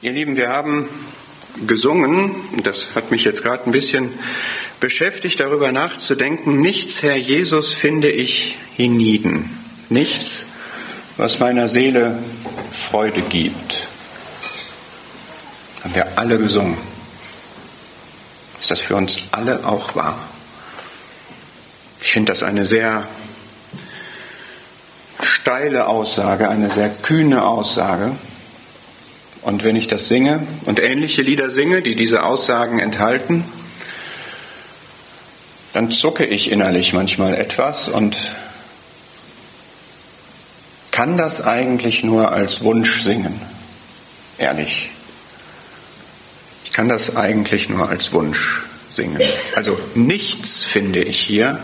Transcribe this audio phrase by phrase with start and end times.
[0.00, 0.88] Ihr Lieben, wir haben
[1.66, 2.30] gesungen,
[2.62, 4.10] das hat mich jetzt gerade ein bisschen
[4.78, 9.50] beschäftigt, darüber nachzudenken, nichts, Herr Jesus, finde ich hienieden,
[9.88, 10.46] nichts,
[11.16, 12.16] was meiner Seele
[12.70, 13.88] Freude gibt.
[15.82, 16.78] Haben wir alle gesungen.
[18.60, 20.16] Ist das für uns alle auch wahr?
[22.00, 23.08] Ich finde das eine sehr
[25.20, 28.12] steile Aussage, eine sehr kühne Aussage.
[29.48, 33.44] Und wenn ich das singe und ähnliche Lieder singe, die diese Aussagen enthalten,
[35.72, 38.18] dann zucke ich innerlich manchmal etwas und
[40.90, 43.40] kann das eigentlich nur als Wunsch singen.
[44.36, 44.90] Ehrlich.
[46.66, 49.18] Ich kann das eigentlich nur als Wunsch singen.
[49.56, 51.58] Also nichts finde ich hier,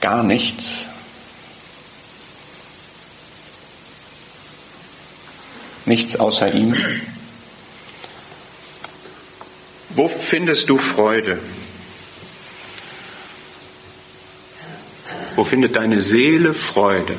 [0.00, 0.86] gar nichts.
[5.86, 6.74] Nichts außer ihm.
[9.90, 11.38] Wo findest du Freude?
[15.36, 17.16] Wo findet deine Seele Freude?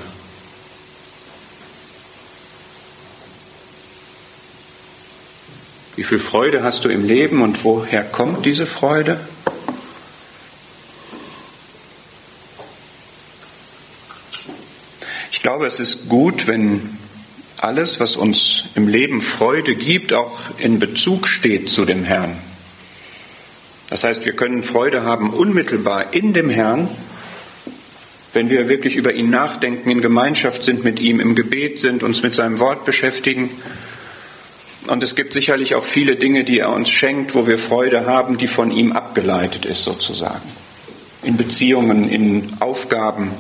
[5.96, 9.20] Wie viel Freude hast du im Leben und woher kommt diese Freude?
[15.32, 17.01] Ich glaube, es ist gut, wenn
[17.62, 22.36] alles, was uns im Leben Freude gibt, auch in Bezug steht zu dem Herrn.
[23.90, 26.90] Das heißt, wir können Freude haben unmittelbar in dem Herrn,
[28.34, 32.24] wenn wir wirklich über ihn nachdenken, in Gemeinschaft sind mit ihm, im Gebet sind, uns
[32.24, 33.50] mit seinem Wort beschäftigen.
[34.88, 38.38] Und es gibt sicherlich auch viele Dinge, die er uns schenkt, wo wir Freude haben,
[38.38, 40.50] die von ihm abgeleitet ist sozusagen.
[41.24, 43.32] In Beziehungen, in Aufgaben.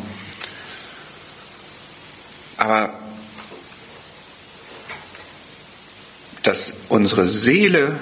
[2.58, 3.01] Aber
[6.44, 7.96] dass unsere Seele,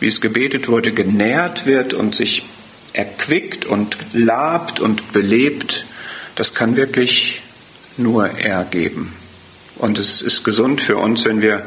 [0.00, 2.44] wie es gebetet wurde, genährt wird und sich
[2.92, 5.86] erquickt und labt und belebt,
[6.34, 7.42] das kann wirklich
[7.96, 9.12] nur er geben.
[9.76, 11.64] Und es ist gesund für uns, wenn wir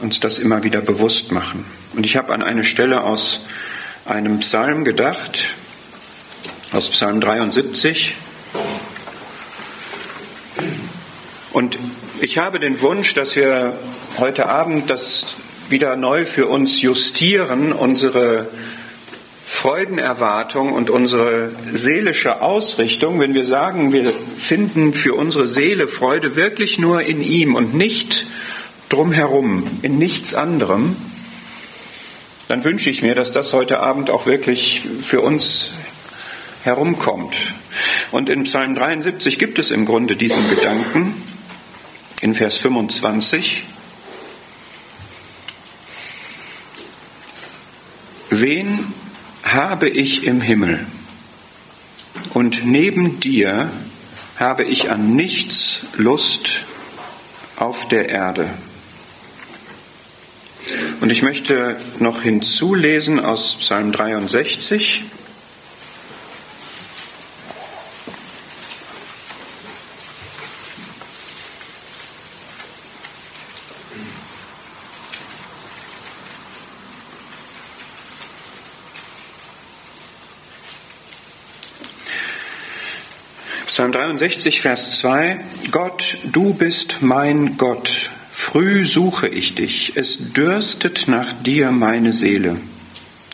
[0.00, 1.64] uns das immer wieder bewusst machen.
[1.94, 3.40] Und ich habe an eine Stelle aus
[4.04, 5.54] einem Psalm gedacht,
[6.72, 8.14] aus Psalm 73.
[11.52, 11.78] Und
[12.20, 13.74] ich habe den Wunsch, dass wir
[14.18, 15.36] heute Abend das
[15.68, 18.48] wieder neu für uns justieren, unsere
[19.46, 26.78] Freudenerwartung und unsere seelische Ausrichtung, wenn wir sagen, wir finden für unsere Seele Freude wirklich
[26.78, 28.26] nur in ihm und nicht
[28.88, 30.96] drumherum, in nichts anderem,
[32.48, 35.72] dann wünsche ich mir, dass das heute Abend auch wirklich für uns
[36.62, 37.36] herumkommt.
[38.10, 41.14] Und in Psalm 73 gibt es im Grunde diesen Gedanken,
[42.20, 43.64] in Vers 25.
[48.30, 48.92] Wen
[49.42, 50.84] habe ich im Himmel?
[52.34, 53.70] Und neben dir
[54.36, 56.64] habe ich an nichts Lust
[57.56, 58.50] auf der Erde.
[61.00, 65.04] Und ich möchte noch hinzulesen aus Psalm 63.
[83.78, 85.38] Psalm 63, Vers 2.
[85.70, 88.10] Gott, du bist mein Gott.
[88.32, 89.92] Früh suche ich dich.
[89.94, 92.56] Es dürstet nach dir meine Seele.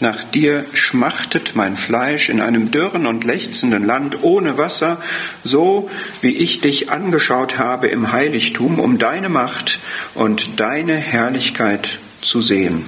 [0.05, 5.01] Nach dir schmachtet mein Fleisch in einem dürren und lechzenden Land ohne Wasser,
[5.45, 9.79] so wie ich dich angeschaut habe im Heiligtum, um deine Macht
[10.13, 12.85] und deine Herrlichkeit zu sehen.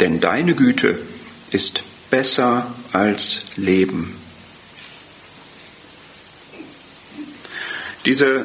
[0.00, 0.98] Denn deine Güte
[1.50, 4.14] ist besser als Leben.
[8.04, 8.44] Diese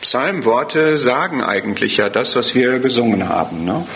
[0.00, 3.64] Psalmworte sagen eigentlich ja das, was wir gesungen haben.
[3.64, 3.86] Ne?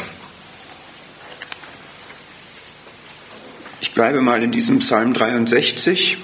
[3.93, 6.17] Ich bleibe mal in diesem Psalm 63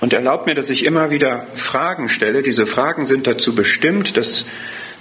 [0.00, 2.42] und erlaubt mir, dass ich immer wieder Fragen stelle.
[2.42, 4.46] Diese Fragen sind dazu bestimmt, dass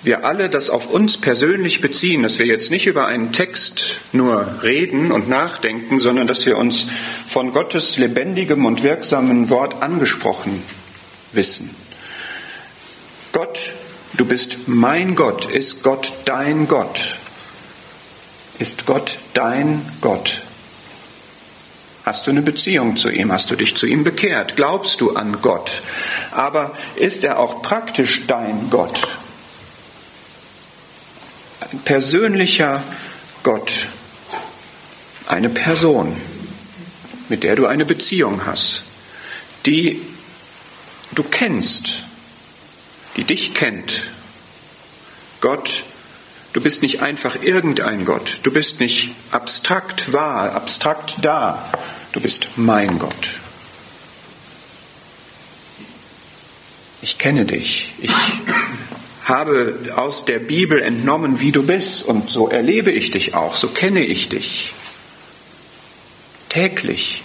[0.04, 4.62] wir alle das auf uns persönlich beziehen, dass wir jetzt nicht über einen Text nur
[4.62, 6.88] reden und nachdenken, sondern dass wir uns
[7.26, 10.64] von Gottes lebendigem und wirksamen Wort angesprochen
[11.32, 11.74] wissen.
[13.32, 13.72] Gott,
[14.18, 17.20] du bist mein Gott, ist Gott dein Gott?
[18.60, 20.42] Ist Gott dein Gott?
[22.06, 23.32] Hast du eine Beziehung zu ihm?
[23.32, 24.56] Hast du dich zu ihm bekehrt?
[24.56, 25.82] Glaubst du an Gott?
[26.32, 29.08] Aber ist er auch praktisch dein Gott?
[31.60, 32.82] Ein persönlicher
[33.44, 33.88] Gott.
[35.28, 36.16] Eine Person,
[37.28, 38.84] mit der du eine Beziehung hast,
[39.66, 40.02] die
[41.12, 42.04] du kennst,
[43.18, 44.04] die dich kennt.
[45.42, 45.84] Gott,
[46.58, 51.72] du bist nicht einfach irgendein Gott, du bist nicht abstrakt wahr, abstrakt da,
[52.14, 53.14] du bist mein Gott.
[57.04, 58.10] Ich kenne dich, ich
[59.24, 63.68] habe aus der Bibel entnommen, wie du bist, und so erlebe ich dich auch, so
[63.68, 64.74] kenne ich dich.
[66.50, 67.22] Täglich.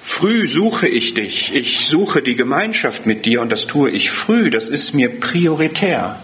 [0.00, 4.48] Früh suche ich dich, ich suche die Gemeinschaft mit dir und das tue ich früh,
[4.48, 6.20] das ist mir prioritär,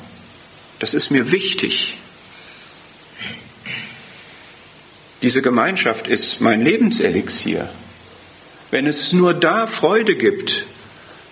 [0.82, 1.96] das ist mir wichtig.
[5.22, 7.70] Diese Gemeinschaft ist mein Lebenselixier.
[8.72, 10.66] Wenn es nur da Freude gibt,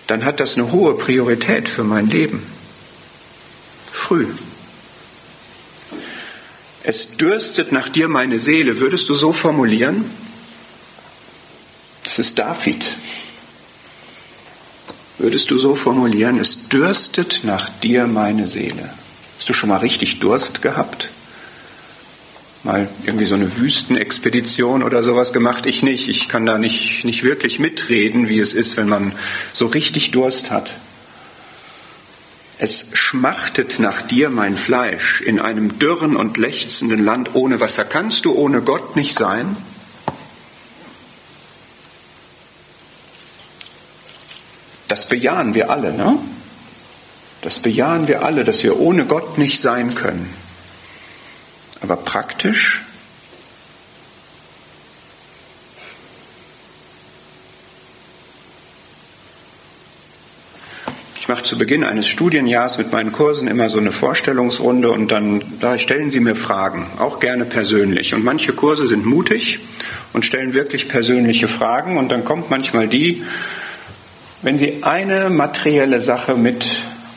[0.07, 2.41] dann hat das eine hohe Priorität für mein Leben.
[3.91, 4.27] Früh.
[6.83, 10.09] Es dürstet nach dir meine Seele, würdest du so formulieren?
[12.05, 12.85] Das ist David.
[15.17, 18.93] Würdest du so formulieren, es dürstet nach dir meine Seele?
[19.41, 21.09] Hast du schon mal richtig Durst gehabt?
[22.61, 25.65] Mal irgendwie so eine Wüstenexpedition oder sowas gemacht?
[25.65, 26.09] Ich nicht.
[26.09, 29.13] Ich kann da nicht, nicht wirklich mitreden, wie es ist, wenn man
[29.51, 30.75] so richtig Durst hat.
[32.59, 37.83] Es schmachtet nach dir mein Fleisch in einem dürren und lechzenden Land ohne Wasser.
[37.83, 39.57] Kannst du ohne Gott nicht sein?
[44.87, 46.19] Das bejahen wir alle, ne?
[47.41, 50.29] Das bejahen wir alle, dass wir ohne Gott nicht sein können.
[51.81, 52.81] Aber praktisch
[61.21, 65.43] Ich mache zu Beginn eines Studienjahres mit meinen Kursen immer so eine Vorstellungsrunde und dann
[65.59, 68.15] da stellen Sie mir Fragen, auch gerne persönlich.
[68.15, 69.59] Und manche Kurse sind mutig
[70.13, 73.23] und stellen wirklich persönliche Fragen und dann kommt manchmal die,
[74.41, 76.33] wenn Sie eine materielle Sache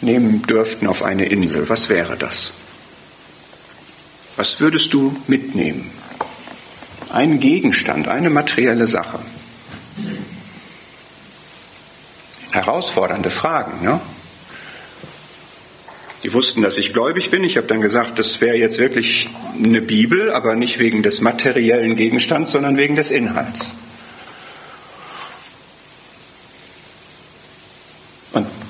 [0.04, 2.52] mitnehmen dürften auf eine Insel, was wäre das?
[4.36, 5.90] Was würdest du mitnehmen?
[7.10, 9.20] Ein Gegenstand, eine materielle Sache.
[12.50, 14.00] Herausfordernde Fragen, ne?
[16.22, 17.44] Die wussten, dass ich gläubig bin.
[17.44, 19.28] Ich habe dann gesagt, das wäre jetzt wirklich
[19.62, 23.74] eine Bibel, aber nicht wegen des materiellen Gegenstands, sondern wegen des Inhalts.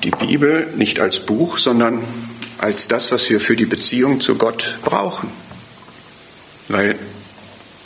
[0.05, 2.03] die Bibel nicht als Buch, sondern
[2.57, 5.29] als das, was wir für die Beziehung zu Gott brauchen,
[6.67, 6.99] weil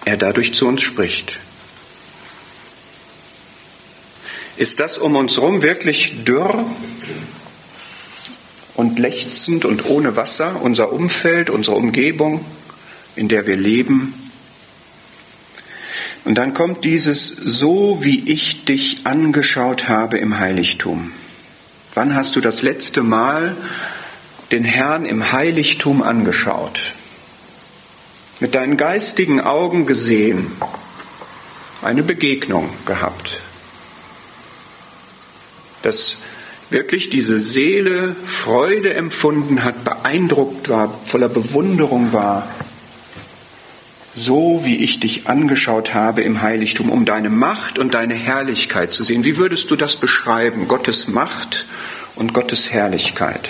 [0.04, 1.38] er dadurch zu uns spricht.
[4.57, 6.66] Ist das um uns herum wirklich dürr
[8.74, 12.44] und lechzend und ohne Wasser, unser Umfeld, unsere Umgebung,
[13.16, 14.31] in der wir leben?
[16.25, 21.12] Und dann kommt dieses so, wie ich dich angeschaut habe im Heiligtum.
[22.00, 23.57] Wann hast du das letzte Mal
[24.54, 26.80] den Herrn im Heiligtum angeschaut?
[28.40, 30.50] Mit deinen geistigen Augen gesehen,
[31.81, 33.42] eine Begegnung gehabt,
[35.81, 36.19] dass
[36.69, 42.47] wirklich diese Seele Freude empfunden hat, beeindruckt war, voller Bewunderung war,
[44.14, 49.04] so wie ich dich angeschaut habe im Heiligtum, um deine Macht und deine Herrlichkeit zu
[49.04, 49.26] sehen.
[49.26, 50.69] Wie würdest du das beschreiben?
[50.69, 51.66] Gottes Macht
[52.19, 53.49] und Gottes Herrlichkeit.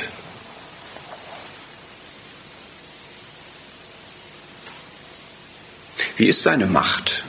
[6.18, 7.24] Wie ist seine Macht?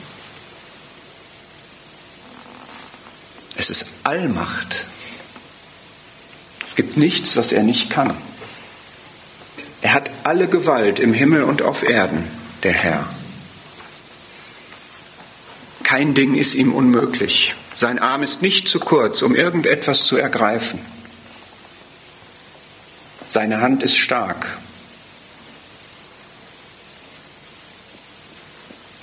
[3.57, 4.85] Es ist Allmacht.
[6.67, 8.15] Es gibt nichts, was er nicht kann.
[9.81, 12.23] Er hat alle Gewalt im Himmel und auf Erden,
[12.61, 13.09] der Herr.
[15.83, 17.55] Kein Ding ist ihm unmöglich.
[17.75, 20.79] Sein Arm ist nicht zu kurz, um irgendetwas zu ergreifen.
[23.31, 24.45] Seine Hand ist stark.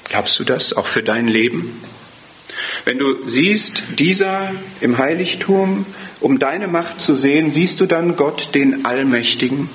[0.04, 1.80] Glaubst du das auch für dein Leben?
[2.84, 5.86] Wenn du siehst, dieser im Heiligtum,
[6.20, 9.70] um deine Macht zu sehen, siehst du dann Gott, den Allmächtigen?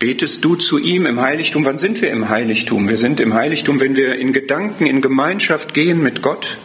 [0.00, 1.64] Betest du zu ihm im Heiligtum?
[1.64, 2.88] Wann sind wir im Heiligtum?
[2.88, 6.56] Wir sind im Heiligtum, wenn wir in Gedanken, in Gemeinschaft gehen mit Gott.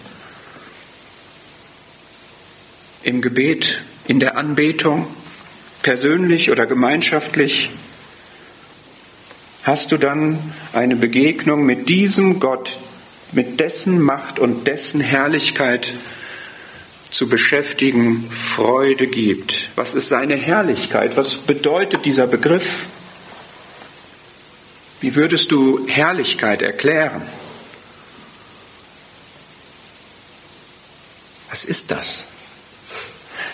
[3.04, 5.06] Im Gebet, in der Anbetung,
[5.88, 7.70] persönlich oder gemeinschaftlich.
[9.64, 10.38] Hast du dann
[10.74, 12.78] eine Begegnung mit diesem Gott,
[13.32, 15.94] mit dessen Macht und dessen Herrlichkeit,
[17.10, 19.70] zu beschäftigen Freude gibt.
[19.78, 21.16] Was ist seine Herrlichkeit?
[21.16, 22.86] Was bedeutet dieser Begriff?
[25.00, 27.22] Wie würdest du Herrlichkeit erklären?
[31.50, 32.28] Was ist das?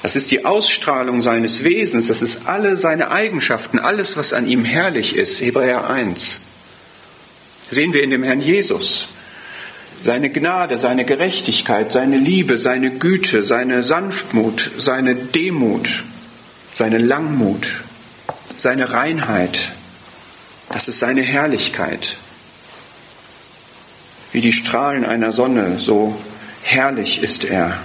[0.03, 4.65] Das ist die Ausstrahlung seines Wesens, das ist alle seine Eigenschaften, alles, was an ihm
[4.65, 5.39] herrlich ist.
[5.39, 6.39] Hebräer 1.
[7.69, 9.07] Sehen wir in dem Herrn Jesus.
[10.03, 16.03] Seine Gnade, seine Gerechtigkeit, seine Liebe, seine Güte, seine Sanftmut, seine Demut,
[16.73, 17.77] seine Langmut,
[18.57, 19.71] seine Reinheit.
[20.67, 22.17] Das ist seine Herrlichkeit.
[24.33, 26.13] Wie die Strahlen einer Sonne, so
[26.61, 27.77] herrlich ist er.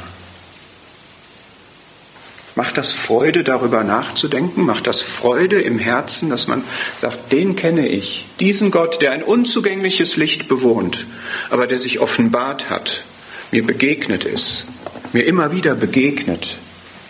[2.59, 4.67] Macht das Freude, darüber nachzudenken?
[4.67, 6.65] Macht das Freude im Herzen, dass man
[7.01, 11.07] sagt, den kenne ich, diesen Gott, der ein unzugängliches Licht bewohnt,
[11.51, 13.05] aber der sich offenbart hat,
[13.53, 14.65] mir begegnet ist,
[15.13, 16.57] mir immer wieder begegnet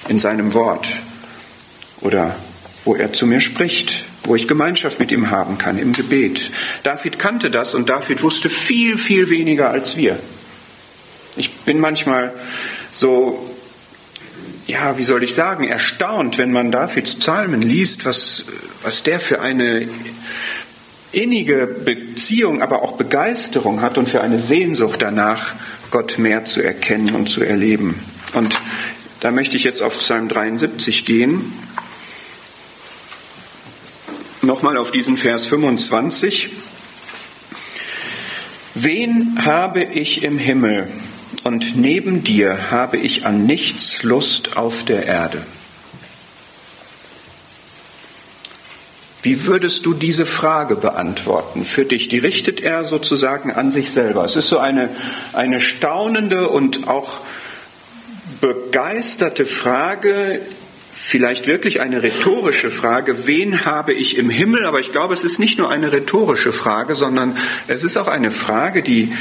[0.08, 0.86] in seinem Wort
[2.02, 2.36] oder
[2.84, 6.50] wo er zu mir spricht, wo ich Gemeinschaft mit ihm haben kann im Gebet.
[6.82, 10.18] David kannte das und David wusste viel, viel weniger als wir.
[11.38, 12.34] Ich bin manchmal
[12.94, 13.48] so
[14.68, 18.44] ja, wie soll ich sagen, erstaunt, wenn man Davids Psalmen liest, was,
[18.82, 19.88] was der für eine
[21.10, 25.54] innige Beziehung, aber auch Begeisterung hat und für eine Sehnsucht danach,
[25.90, 27.98] Gott mehr zu erkennen und zu erleben.
[28.34, 28.60] Und
[29.20, 31.50] da möchte ich jetzt auf Psalm 73 gehen.
[34.42, 36.50] Nochmal auf diesen Vers 25.
[38.74, 40.88] Wen habe ich im Himmel?
[41.44, 45.42] Und neben dir habe ich an nichts Lust auf der Erde.
[49.22, 52.08] Wie würdest du diese Frage beantworten für dich?
[52.08, 54.24] Die richtet er sozusagen an sich selber.
[54.24, 54.90] Es ist so eine,
[55.32, 57.18] eine staunende und auch
[58.40, 60.40] begeisterte Frage,
[60.92, 64.66] vielleicht wirklich eine rhetorische Frage, wen habe ich im Himmel?
[64.66, 68.30] Aber ich glaube, es ist nicht nur eine rhetorische Frage, sondern es ist auch eine
[68.30, 69.12] Frage, die,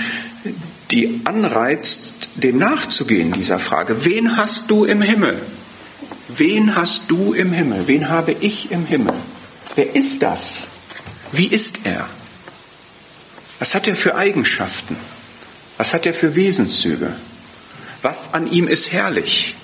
[0.92, 4.06] die anreizt, dem nachzugehen, dieser Frage.
[4.06, 5.42] Wen hast du im Himmel?
[6.30, 7.88] Wen hast du im Himmel?
[7.88, 9.16] Wen habe ich im Himmel?
[9.76, 10.68] Wer ist das?
[11.32, 12.08] Wie ist er?
[13.60, 14.96] Was hat er für Eigenschaften?
[15.78, 17.16] Was hat er für Wesenszüge?
[18.02, 19.56] Was an ihm ist herrlich?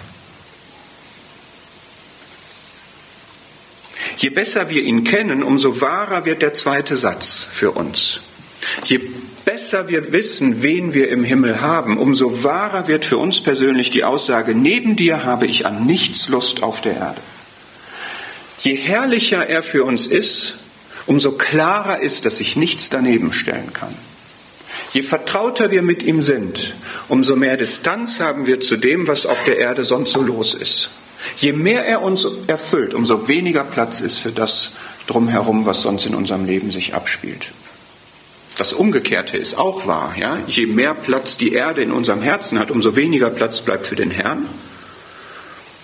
[4.18, 8.22] Je besser wir ihn kennen, umso wahrer wird der zweite Satz für uns.
[8.86, 9.02] Je
[9.54, 14.04] besser wir wissen, wen wir im Himmel haben, umso wahrer wird für uns persönlich die
[14.04, 17.22] Aussage, neben dir habe ich an nichts Lust auf der Erde.
[18.62, 20.58] Je herrlicher er für uns ist,
[21.06, 23.94] umso klarer ist, dass sich nichts daneben stellen kann.
[24.92, 26.74] Je vertrauter wir mit ihm sind,
[27.08, 30.90] umso mehr Distanz haben wir zu dem, was auf der Erde sonst so los ist.
[31.38, 34.72] Je mehr er uns erfüllt, umso weniger Platz ist für das
[35.06, 37.52] drumherum, was sonst in unserem Leben sich abspielt.
[38.58, 40.16] Das Umgekehrte ist auch wahr.
[40.20, 40.38] Ja?
[40.48, 44.12] Je mehr Platz die Erde in unserem Herzen hat, umso weniger Platz bleibt für den
[44.12, 44.48] Herrn.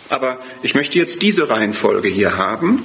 [0.09, 2.83] Aber ich möchte jetzt diese Reihenfolge hier haben.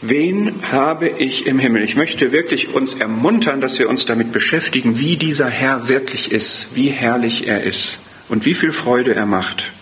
[0.00, 1.82] Wen habe ich im Himmel?
[1.82, 6.68] Ich möchte wirklich uns ermuntern, dass wir uns damit beschäftigen, wie dieser Herr wirklich ist,
[6.74, 9.72] wie herrlich er ist und wie viel Freude er macht.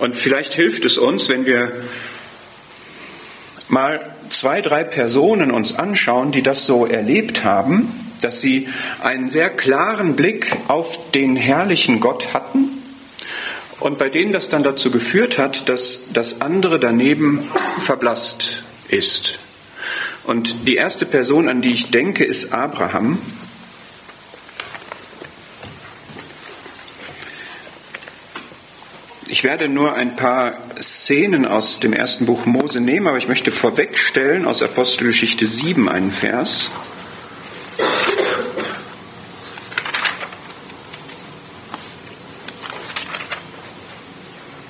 [0.00, 1.70] Und vielleicht hilft es uns, wenn wir
[3.70, 8.68] mal zwei, drei Personen uns anschauen, die das so erlebt haben, dass sie
[9.02, 12.70] einen sehr klaren Blick auf den herrlichen Gott hatten
[13.80, 17.48] und bei denen das dann dazu geführt hat, dass das andere daneben
[17.80, 19.38] verblasst ist.
[20.24, 23.18] Und die erste Person, an die ich denke, ist Abraham.
[29.32, 33.52] Ich werde nur ein paar Szenen aus dem ersten Buch Mose nehmen, aber ich möchte
[33.52, 36.68] vorwegstellen aus Apostelgeschichte 7 einen Vers.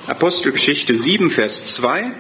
[0.06, 2.10] Apostelgeschichte 7, Vers 2.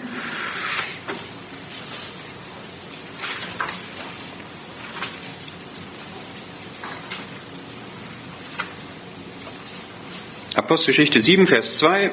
[10.70, 12.12] Apostelgeschichte 7, Vers 2.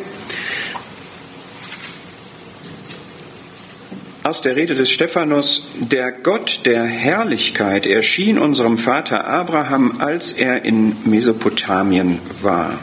[4.23, 10.65] Aus der Rede des Stephanus, der Gott der Herrlichkeit erschien unserem Vater Abraham, als er
[10.65, 12.79] in Mesopotamien war,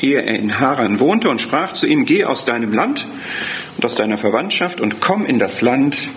[0.00, 3.04] ehe er in Haran wohnte und sprach zu ihm, geh aus deinem Land
[3.78, 6.08] und aus deiner Verwandtschaft und komm in das Land,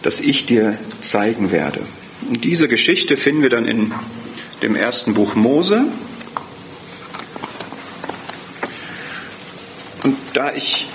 [0.00, 1.80] das ich dir zeigen werde.
[2.26, 3.92] Und diese Geschichte finden wir dann in
[4.62, 5.84] dem ersten Buch Mose.
[10.04, 10.86] Und da ich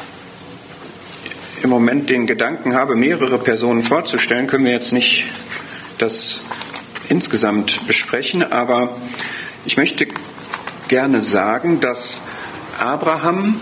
[1.63, 5.25] im Moment den Gedanken habe, mehrere Personen vorzustellen, können wir jetzt nicht
[5.97, 6.41] das
[7.09, 8.95] insgesamt besprechen, aber
[9.65, 10.07] ich möchte
[10.89, 12.21] gerne sagen, dass
[12.79, 13.61] Abraham,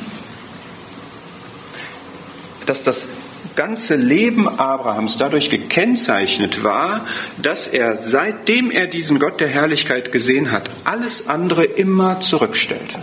[2.66, 3.08] dass das
[3.56, 7.06] ganze Leben Abrahams dadurch gekennzeichnet war,
[7.38, 12.98] dass er, seitdem er diesen Gott der Herrlichkeit gesehen hat, alles andere immer zurückstellte.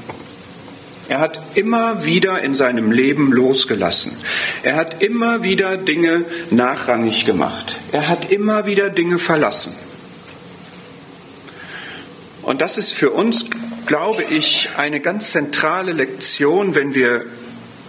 [1.09, 4.13] Er hat immer wieder in seinem Leben losgelassen.
[4.63, 7.77] Er hat immer wieder Dinge nachrangig gemacht.
[7.93, 9.75] Er hat immer wieder Dinge verlassen.
[12.43, 13.47] Und das ist für uns,
[13.87, 17.25] glaube ich, eine ganz zentrale Lektion, wenn wir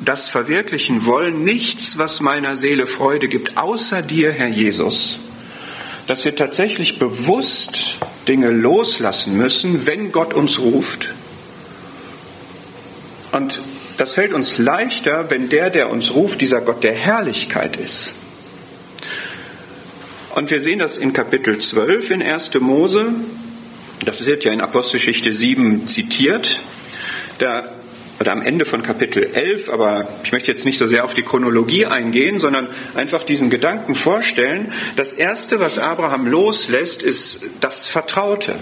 [0.04, 5.20] das verwirklichen wollen, nichts, was meiner Seele Freude gibt, außer dir, Herr Jesus,
[6.08, 7.98] dass wir tatsächlich bewusst
[8.28, 11.14] Dinge loslassen müssen, wenn Gott uns ruft.
[13.32, 13.62] Und
[13.98, 18.14] das fällt uns leichter, wenn der, der uns ruft, dieser Gott der Herrlichkeit ist.
[20.36, 22.54] Und wir sehen das in Kapitel 12 in 1.
[22.60, 23.08] Mose.
[24.06, 26.60] Das wird ja in Apostelgeschichte 7 zitiert.
[27.40, 27.70] Da
[28.20, 31.24] oder am Ende von Kapitel 11, aber ich möchte jetzt nicht so sehr auf die
[31.24, 34.74] Chronologie eingehen, sondern einfach diesen Gedanken vorstellen.
[34.98, 38.56] Das Erste, was Abraham loslässt, ist das Vertraute,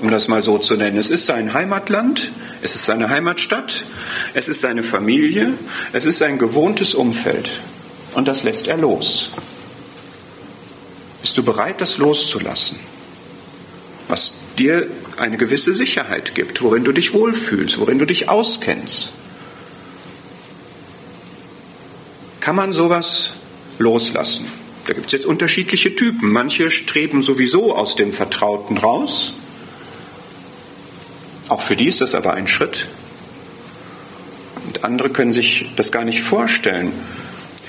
[0.00, 0.96] um das mal so zu nennen.
[0.96, 2.30] Es ist sein Heimatland,
[2.66, 3.84] es ist seine Heimatstadt,
[4.34, 5.52] es ist seine Familie,
[5.92, 7.48] es ist sein gewohntes Umfeld.
[8.14, 9.30] Und das lässt er los.
[11.22, 12.76] Bist du bereit, das loszulassen?
[14.08, 19.12] Was dir eine gewisse Sicherheit gibt, worin du dich wohlfühlst, worin du dich auskennst.
[22.40, 23.30] Kann man sowas
[23.78, 24.44] loslassen?
[24.86, 26.32] Da gibt es jetzt unterschiedliche Typen.
[26.32, 29.34] Manche streben sowieso aus dem Vertrauten raus.
[31.48, 32.86] Auch für die ist das aber ein Schritt.
[34.66, 36.92] Und andere können sich das gar nicht vorstellen.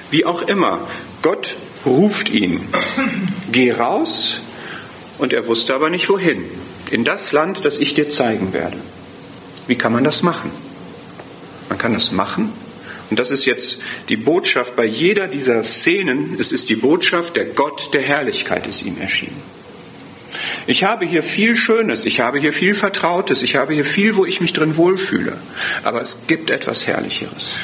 [0.10, 0.88] Wie auch immer,
[1.22, 2.62] Gott ruft ihn.
[3.52, 4.42] Geh raus.
[5.18, 6.46] Und er wusste aber nicht wohin
[6.92, 8.78] in das Land, das ich dir zeigen werde.
[9.68, 10.52] Wie kann man das machen?
[11.70, 12.54] Man kann das machen.
[13.10, 16.38] Und das ist jetzt die Botschaft bei jeder dieser Szenen.
[16.40, 19.42] Es ist die Botschaft, der Gott der Herrlichkeit ist ihm erschienen.
[20.66, 24.26] Ich habe hier viel Schönes, ich habe hier viel Vertrautes, ich habe hier viel, wo
[24.26, 25.38] ich mich drin wohlfühle.
[25.84, 27.58] Aber es gibt etwas Herrlicheres.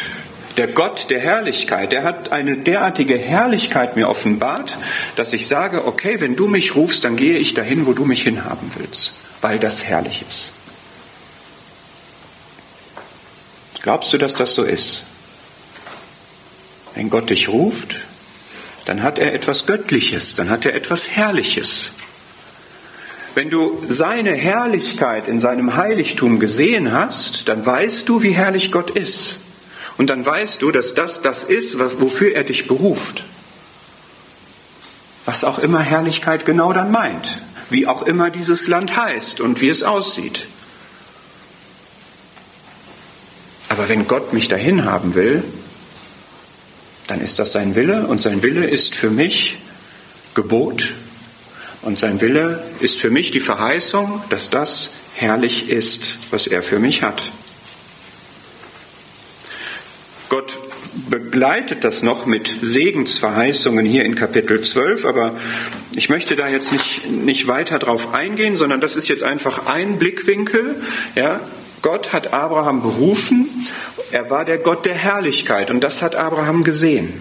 [0.58, 4.78] Der Gott der Herrlichkeit, der hat eine derartige Herrlichkeit mir offenbart,
[5.16, 8.22] dass ich sage, okay, wenn du mich rufst, dann gehe ich dahin, wo du mich
[8.22, 10.54] hinhaben willst, weil das herrlich ist.
[13.82, 15.04] Glaubst du, dass das so ist?
[16.96, 17.96] Wenn Gott dich ruft,
[18.86, 21.92] dann hat er etwas Göttliches, dann hat er etwas Herrliches.
[23.36, 28.92] Wenn du seine Herrlichkeit in seinem Heiligtum gesehen hast, dann weißt du, wie herrlich Gott
[28.92, 29.38] ist.
[29.98, 33.24] Und dann weißt du, dass das das ist, wofür er dich beruft.
[35.26, 37.42] Was auch immer Herrlichkeit genau dann meint.
[37.70, 40.48] Wie auch immer dieses Land heißt und wie es aussieht.
[43.70, 45.44] Aber wenn Gott mich dahin haben will,
[47.08, 49.58] dann ist das sein Wille und sein Wille ist für mich
[50.36, 50.94] Gebot
[51.84, 56.80] und sein Wille ist für mich die Verheißung, dass das herrlich ist, was er für
[56.80, 57.32] mich hat.
[60.30, 60.58] Gott
[61.10, 65.36] begleitet das noch mit Segensverheißungen hier in Kapitel 12, aber
[65.96, 70.00] ich möchte da jetzt nicht, nicht weiter drauf eingehen, sondern das ist jetzt einfach ein
[70.00, 70.82] Blickwinkel.
[71.16, 71.40] Ja,
[71.82, 73.50] Gott hat Abraham berufen,
[74.12, 77.14] er war der Gott der Herrlichkeit und das hat Abraham gesehen.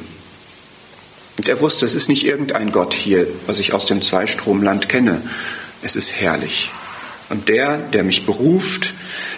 [1.36, 5.22] Und er wusste, es ist nicht irgendein Gott hier, was ich aus dem Zweistromland kenne.
[5.82, 6.70] Es ist herrlich.
[7.30, 8.92] Und der, der mich beruft,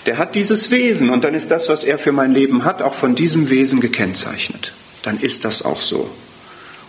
[0.06, 2.94] der hat dieses Wesen und dann ist das, was er für mein Leben hat, auch
[2.94, 4.72] von diesem Wesen gekennzeichnet.
[5.02, 6.10] Dann ist das auch so.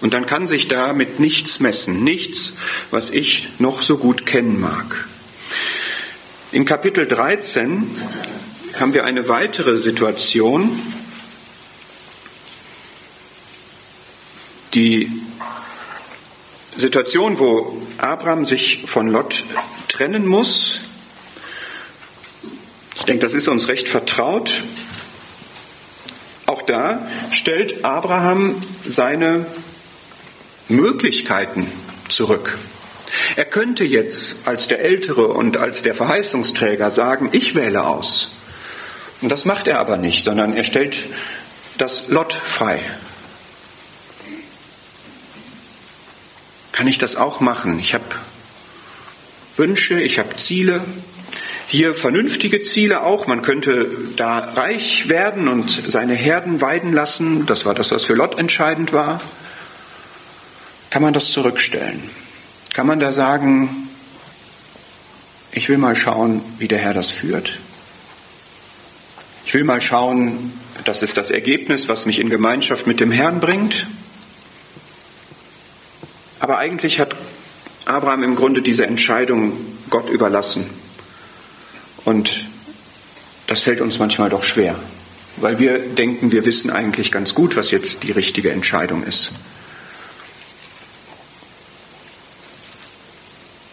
[0.02, 2.54] Und dann kann sich damit nichts messen, nichts,
[2.91, 5.08] was ich noch so gut kennen mag.
[6.52, 7.84] In Kapitel 13
[8.80, 10.80] haben wir eine weitere Situation,
[14.75, 15.09] die
[16.75, 19.45] Situation, wo Abraham sich von Lot
[19.88, 20.79] trennen muss,
[22.97, 24.63] ich denke, das ist uns recht vertraut.
[26.47, 29.45] Auch da stellt Abraham seine
[30.69, 31.71] Möglichkeiten
[32.09, 32.57] zurück.
[33.35, 38.31] Er könnte jetzt als der Ältere und als der Verheißungsträger sagen, ich wähle aus.
[39.21, 41.05] Und das macht er aber nicht, sondern er stellt
[41.77, 42.79] das Lot frei.
[46.75, 47.79] Kann ich das auch machen?
[47.79, 48.03] Ich habe
[49.55, 50.83] Wünsche, ich habe Ziele.
[51.67, 53.27] Hier vernünftige Ziele auch.
[53.27, 57.45] Man könnte da reich werden und seine Herden weiden lassen.
[57.45, 59.21] Das war das, was für Lot entscheidend war.
[60.89, 62.09] Kann man das zurückstellen?
[62.73, 63.88] Kann man da sagen,
[65.53, 67.57] ich will mal schauen, wie der Herr das führt?
[69.45, 70.51] Ich will mal schauen,
[70.83, 73.88] das ist das Ergebnis, was mich in Gemeinschaft mit dem Herrn bringt.
[76.45, 77.15] Aber eigentlich hat
[77.86, 79.53] Abraham im Grunde diese Entscheidung
[79.89, 80.69] Gott überlassen.
[82.03, 82.45] Und
[83.47, 84.75] das fällt uns manchmal doch schwer,
[85.38, 89.31] weil wir denken, wir wissen eigentlich ganz gut, was jetzt die richtige Entscheidung ist.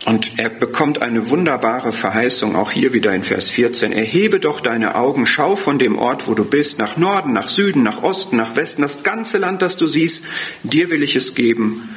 [0.06, 3.92] Und er bekommt eine wunderbare Verheißung, auch hier wieder in Vers 14.
[3.92, 7.82] Erhebe doch deine Augen, schau von dem Ort, wo du bist, nach Norden, nach Süden,
[7.82, 10.24] nach Osten, nach Westen, das ganze Land, das du siehst,
[10.62, 11.90] dir will ich es geben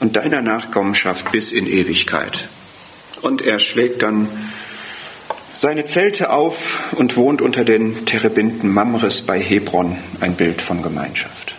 [0.00, 2.48] und deiner Nachkommenschaft bis in Ewigkeit.
[3.22, 4.28] Und er schlägt dann
[5.56, 11.54] seine Zelte auf und wohnt unter den Terebinten Mamres bei Hebron, ein Bild von Gemeinschaft.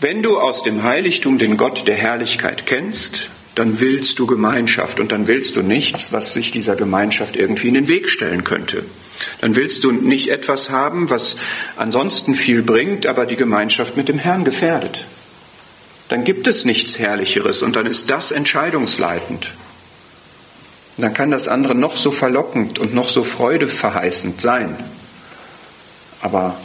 [0.00, 5.12] Wenn du aus dem Heiligtum den Gott der Herrlichkeit kennst, dann willst du Gemeinschaft und
[5.12, 8.84] dann willst du nichts, was sich dieser Gemeinschaft irgendwie in den Weg stellen könnte.
[9.40, 11.36] Dann willst du nicht etwas haben, was
[11.76, 15.04] ansonsten viel bringt, aber die Gemeinschaft mit dem Herrn gefährdet
[16.08, 19.52] dann gibt es nichts Herrlicheres und dann ist das entscheidungsleitend.
[20.96, 24.76] Dann kann das andere noch so verlockend und noch so freudeverheißend sein.
[26.20, 26.56] Aber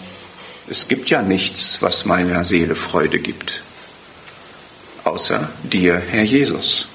[0.69, 3.63] es gibt ja nichts, was meiner Seele Freude gibt,
[5.03, 6.85] außer dir, Herr Jesus.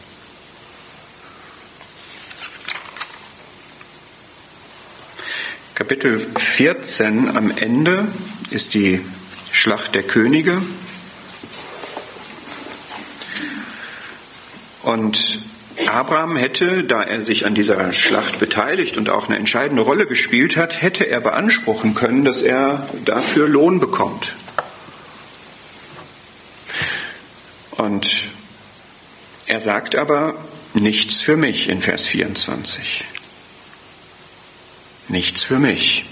[5.75, 8.07] Kapitel 14 am Ende
[8.51, 9.01] ist die
[9.51, 10.63] Schlacht der Könige.
[14.85, 15.41] Und
[15.87, 20.57] Abraham hätte, da er sich an dieser Schlacht beteiligt und auch eine entscheidende Rolle gespielt
[20.57, 24.35] hat, hätte er beanspruchen können, dass er dafür Lohn bekommt.
[27.71, 28.29] Und
[29.47, 30.35] er sagt aber
[30.75, 33.05] nichts für mich in Vers 24.
[35.09, 36.05] Nichts für mich.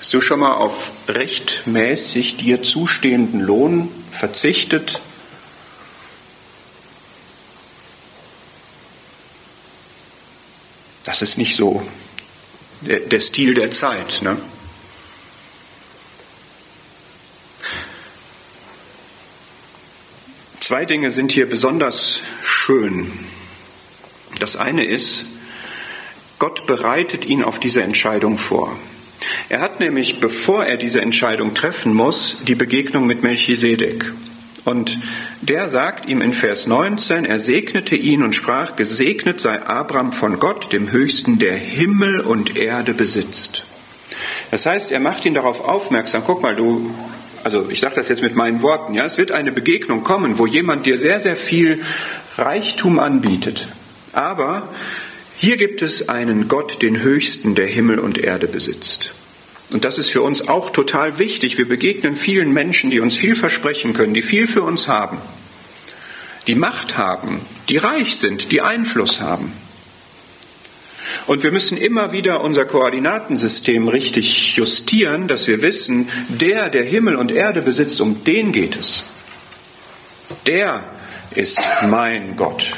[0.00, 5.00] Hast du schon mal auf rechtmäßig dir zustehenden Lohn verzichtet?
[11.04, 11.86] Das ist nicht so
[12.80, 14.20] der, der Stil der Zeit.
[14.22, 14.36] Ne?
[20.60, 23.12] Zwei Dinge sind hier besonders schön.
[24.38, 25.26] Das eine ist,
[26.38, 28.76] Gott bereitet ihn auf diese Entscheidung vor.
[29.48, 34.10] Er hat nämlich, bevor er diese Entscheidung treffen muss, die Begegnung mit Melchisedek.
[34.64, 34.98] Und
[35.42, 40.38] der sagt ihm in Vers 19, er segnete ihn und sprach, gesegnet sei Abraham von
[40.38, 43.64] Gott, dem Höchsten, der Himmel und Erde besitzt.
[44.50, 46.90] Das heißt, er macht ihn darauf aufmerksam, guck mal, du,
[47.42, 50.46] also ich sage das jetzt mit meinen Worten, ja, es wird eine Begegnung kommen, wo
[50.46, 51.82] jemand dir sehr, sehr viel
[52.38, 53.68] Reichtum anbietet.
[54.12, 54.68] Aber
[55.36, 59.12] hier gibt es einen Gott, den Höchsten, der Himmel und Erde besitzt.
[59.70, 61.58] Und das ist für uns auch total wichtig.
[61.58, 65.18] Wir begegnen vielen Menschen, die uns viel versprechen können, die viel für uns haben,
[66.46, 69.52] die Macht haben, die reich sind, die Einfluss haben.
[71.26, 77.16] Und wir müssen immer wieder unser Koordinatensystem richtig justieren, dass wir wissen, der, der Himmel
[77.16, 79.04] und Erde besitzt, um den geht es.
[80.46, 80.82] Der
[81.34, 82.74] ist mein Gott.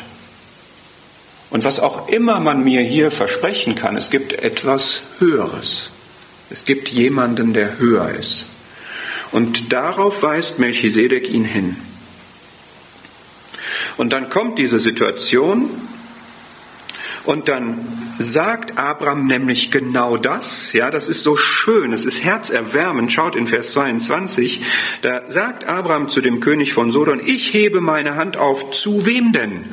[1.51, 5.91] Und was auch immer man mir hier versprechen kann, es gibt etwas Höheres.
[6.51, 8.47] Es gibt jemanden, der höher ist.
[9.33, 11.77] Und darauf weist Melchisedek ihn hin.
[13.97, 15.71] Und dann kommt diese Situation
[17.25, 20.73] und dann sagt Abraham nämlich genau das.
[20.73, 23.13] Ja, das ist so schön, es ist herzerwärmend.
[23.13, 24.63] Schaut in Vers 22,
[25.03, 29.33] da sagt Abraham zu dem König von Sodom, ich hebe meine Hand auf, zu wem
[29.33, 29.65] denn?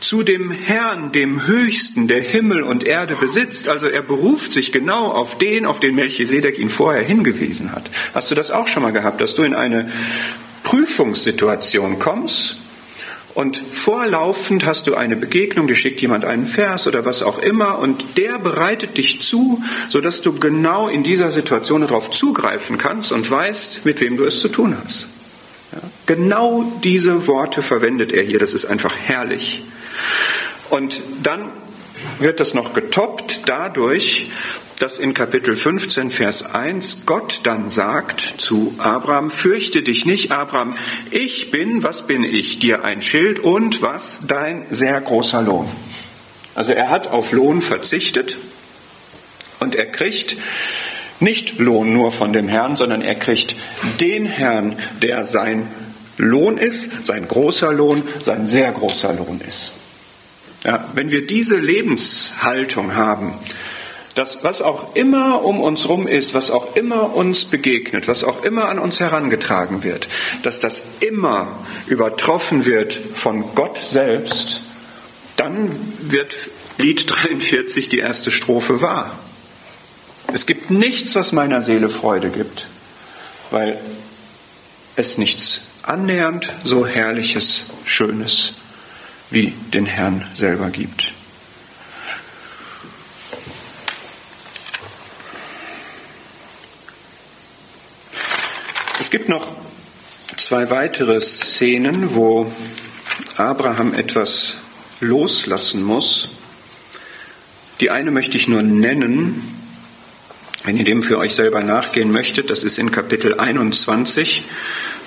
[0.00, 3.68] zu dem Herrn, dem Höchsten, der Himmel und Erde besitzt.
[3.68, 7.84] Also er beruft sich genau auf den, auf den Melchisedek ihn vorher hingewiesen hat.
[8.12, 9.90] Hast du das auch schon mal gehabt, dass du in eine
[10.64, 12.56] Prüfungssituation kommst
[13.34, 17.78] und vorlaufend hast du eine Begegnung, dir schickt jemand einen Vers oder was auch immer
[17.78, 23.30] und der bereitet dich zu, sodass du genau in dieser Situation darauf zugreifen kannst und
[23.30, 25.08] weißt, mit wem du es zu tun hast.
[25.72, 29.62] Ja, genau diese Worte verwendet er hier, das ist einfach herrlich.
[30.68, 31.50] Und dann
[32.18, 34.30] wird das noch getoppt dadurch,
[34.82, 40.74] dass in Kapitel 15, Vers 1 Gott dann sagt zu Abraham, fürchte dich nicht, Abraham,
[41.12, 45.68] ich bin, was bin ich, dir ein Schild und was, dein sehr großer Lohn.
[46.56, 48.38] Also er hat auf Lohn verzichtet
[49.60, 50.36] und er kriegt
[51.20, 53.54] nicht Lohn nur von dem Herrn, sondern er kriegt
[54.00, 55.68] den Herrn, der sein
[56.16, 59.74] Lohn ist, sein großer Lohn, sein sehr großer Lohn ist.
[60.64, 63.34] Ja, wenn wir diese Lebenshaltung haben,
[64.14, 68.44] dass was auch immer um uns rum ist, was auch immer uns begegnet, was auch
[68.44, 70.08] immer an uns herangetragen wird,
[70.42, 71.48] dass das immer
[71.86, 74.60] übertroffen wird von Gott selbst,
[75.36, 75.70] dann
[76.00, 76.36] wird
[76.78, 79.18] Lied 43 die erste Strophe wahr.
[80.32, 82.66] Es gibt nichts, was meiner Seele Freude gibt,
[83.50, 83.78] weil
[84.96, 88.52] es nichts annähernd so herrliches, schönes
[89.30, 91.11] wie den Herrn selber gibt.
[99.12, 99.46] Gibt noch
[100.38, 102.50] zwei weitere Szenen, wo
[103.36, 104.54] Abraham etwas
[105.00, 106.30] loslassen muss.
[107.80, 109.54] Die eine möchte ich nur nennen,
[110.64, 112.48] wenn ihr dem für euch selber nachgehen möchtet.
[112.48, 114.44] Das ist in Kapitel 21,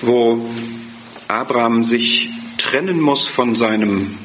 [0.01, 0.47] wo
[1.27, 4.19] Abraham sich trennen muss von seinem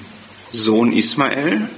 [0.52, 1.70] Sohn Ismael.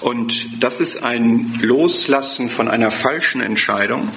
[0.00, 4.08] Und das ist ein Loslassen von einer falschen Entscheidung.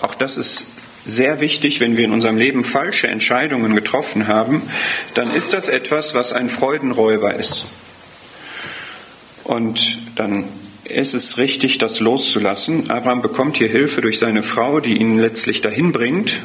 [0.00, 0.66] Auch das ist
[1.08, 4.62] sehr wichtig, wenn wir in unserem Leben falsche Entscheidungen getroffen haben,
[5.14, 7.66] dann ist das etwas, was ein Freudenräuber ist.
[9.42, 10.44] Und dann
[10.84, 12.90] ist es richtig, das loszulassen.
[12.90, 16.40] Abraham bekommt hier Hilfe durch seine Frau, die ihn letztlich dahin bringt.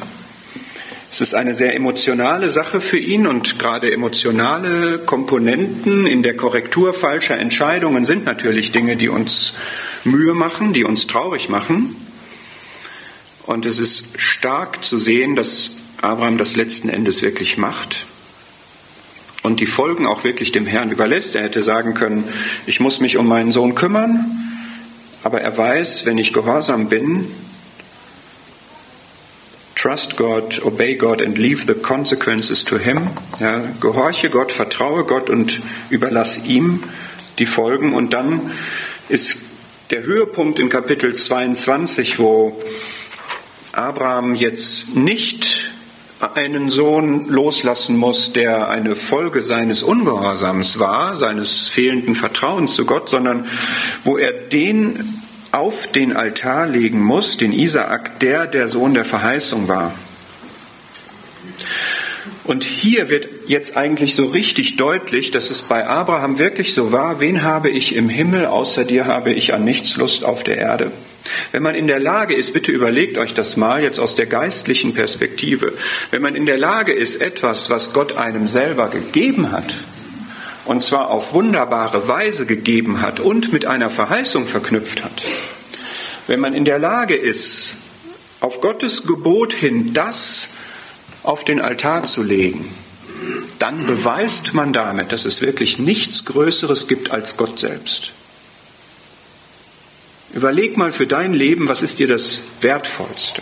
[1.10, 6.92] Es ist eine sehr emotionale Sache für ihn und gerade emotionale Komponenten in der Korrektur
[6.92, 9.54] falscher Entscheidungen sind natürlich Dinge, die uns
[10.04, 11.94] Mühe machen, die uns traurig machen.
[13.46, 18.06] Und es ist stark zu sehen, dass Abraham das letzten Endes wirklich macht
[19.42, 21.34] und die Folgen auch wirklich dem Herrn überlässt.
[21.34, 22.24] Er hätte sagen können,
[22.66, 24.24] ich muss mich um meinen Sohn kümmern,
[25.22, 27.26] aber er weiß, wenn ich gehorsam bin,
[29.74, 33.08] trust God, obey God and leave the consequences to him.
[33.38, 36.82] Ja, gehorche Gott, vertraue Gott und überlass ihm
[37.38, 37.92] die Folgen.
[37.92, 38.50] Und dann
[39.10, 39.36] ist
[39.90, 42.58] der Höhepunkt in Kapitel 22, wo
[43.76, 45.70] Abraham jetzt nicht
[46.34, 53.10] einen Sohn loslassen muss, der eine Folge seines Ungehorsams war, seines fehlenden Vertrauens zu Gott,
[53.10, 53.46] sondern
[54.04, 59.68] wo er den auf den Altar legen muss, den Isaak, der der Sohn der Verheißung
[59.68, 59.92] war.
[62.44, 67.20] Und hier wird jetzt eigentlich so richtig deutlich, dass es bei Abraham wirklich so war,
[67.20, 70.90] wen habe ich im Himmel, außer dir habe ich an nichts Lust auf der Erde.
[71.52, 74.92] Wenn man in der Lage ist, bitte überlegt euch das mal jetzt aus der geistlichen
[74.94, 75.72] Perspektive,
[76.10, 79.74] wenn man in der Lage ist, etwas, was Gott einem selber gegeben hat,
[80.66, 85.22] und zwar auf wunderbare Weise gegeben hat und mit einer Verheißung verknüpft hat,
[86.26, 87.74] wenn man in der Lage ist,
[88.40, 90.48] auf Gottes Gebot hin das
[91.22, 92.70] auf den Altar zu legen,
[93.58, 98.12] dann beweist man damit, dass es wirklich nichts Größeres gibt als Gott selbst.
[100.34, 103.40] Überleg mal für dein Leben, was ist dir das Wertvollste?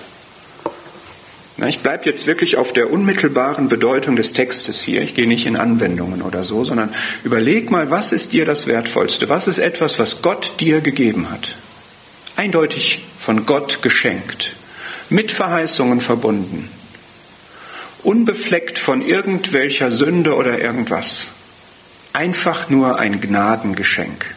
[1.57, 5.01] Na, ich bleibe jetzt wirklich auf der unmittelbaren Bedeutung des Textes hier.
[5.01, 9.31] Ich gehe nicht in Anwendungen oder so, sondern überleg mal, was ist dir das Wertvollste?
[9.31, 11.57] Was ist etwas, was Gott dir gegeben hat?
[12.37, 14.55] Eindeutig von Gott geschenkt,
[15.09, 16.69] mit Verheißungen verbunden,
[18.03, 21.29] unbefleckt von irgendwelcher Sünde oder irgendwas.
[22.13, 24.35] Einfach nur ein Gnadengeschenk.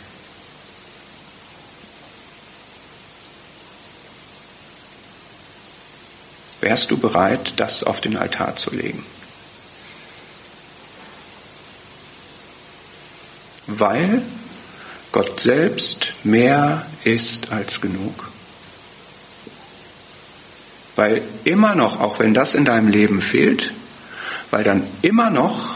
[6.65, 9.05] Wärst du bereit, das auf den Altar zu legen?
[13.67, 14.23] Weil
[15.11, 18.31] Gott selbst mehr ist als genug.
[20.95, 23.71] Weil immer noch, auch wenn das in deinem Leben fehlt,
[24.49, 25.75] weil dann immer noch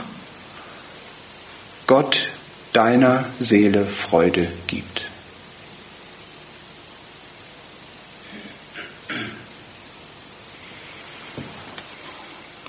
[1.86, 2.30] Gott
[2.74, 4.89] deiner Seele Freude gibt.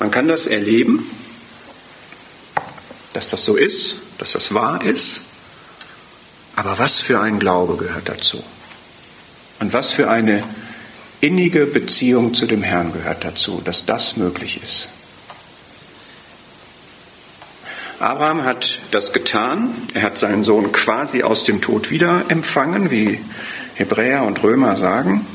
[0.01, 1.09] Man kann das erleben,
[3.13, 5.21] dass das so ist, dass das wahr ist.
[6.57, 8.43] Aber was für ein Glaube gehört dazu?
[9.61, 10.43] Und was für eine
[11.21, 14.89] innige Beziehung zu dem Herrn gehört dazu, dass das möglich ist.
[17.99, 19.75] Abraham hat das getan.
[19.93, 23.21] Er hat seinen Sohn quasi aus dem Tod wieder empfangen, wie
[23.75, 25.27] Hebräer und Römer sagen.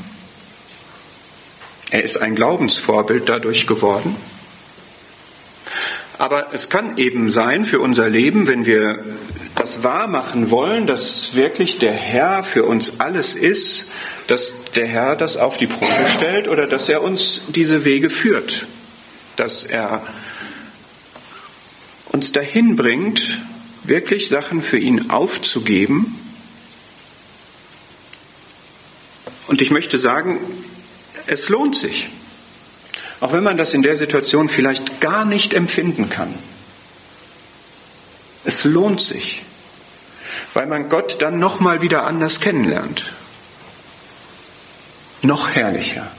[1.90, 4.16] Er ist ein Glaubensvorbild dadurch geworden.
[6.18, 9.04] Aber es kann eben sein für unser Leben, wenn wir
[9.54, 13.86] das wahrmachen wollen, dass wirklich der Herr für uns alles ist,
[14.26, 18.66] dass der Herr das auf die Probe stellt oder dass er uns diese Wege führt,
[19.36, 20.02] dass er
[22.06, 23.40] uns dahin bringt,
[23.84, 26.18] wirklich Sachen für ihn aufzugeben.
[29.48, 30.38] Und ich möchte sagen,
[31.26, 32.08] es lohnt sich.
[33.20, 36.34] Auch wenn man das in der Situation vielleicht gar nicht empfinden kann.
[38.44, 39.42] Es lohnt sich,
[40.54, 43.12] weil man Gott dann nochmal wieder anders kennenlernt.
[45.22, 46.10] Noch herrlicher.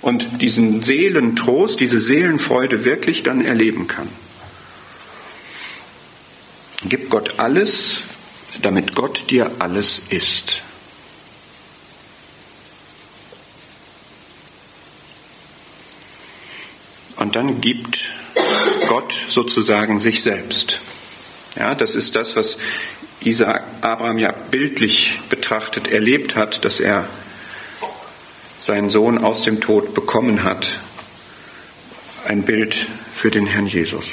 [0.00, 4.08] Und diesen Seelentrost, diese Seelenfreude wirklich dann erleben kann.
[6.84, 8.00] Gib Gott alles,
[8.62, 10.62] damit Gott dir alles ist.
[17.30, 18.10] Und dann gibt
[18.88, 20.80] Gott sozusagen sich selbst.
[21.54, 22.58] Ja, das ist das, was
[23.20, 27.06] Isaac, Abraham ja bildlich betrachtet erlebt hat, dass er
[28.60, 30.80] seinen Sohn aus dem Tod bekommen hat.
[32.24, 34.06] Ein Bild für den Herrn Jesus.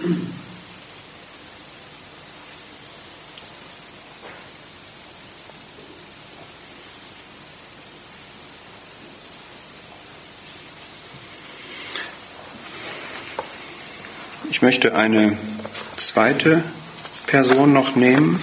[0.00, 0.39] Ich
[14.70, 15.36] möchte eine
[15.96, 16.62] zweite
[17.26, 18.40] Person noch nehmen.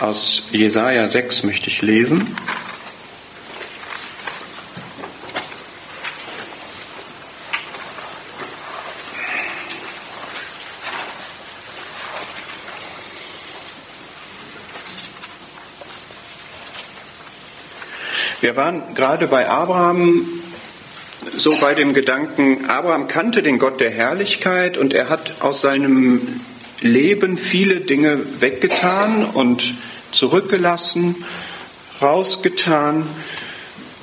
[0.00, 2.36] Aus Jesaja 6 möchte ich lesen.
[18.44, 20.26] Wir waren gerade bei Abraham
[21.38, 26.42] so bei dem Gedanken, Abraham kannte den Gott der Herrlichkeit und er hat aus seinem
[26.82, 29.72] Leben viele Dinge weggetan und
[30.10, 31.24] zurückgelassen,
[32.02, 33.06] rausgetan,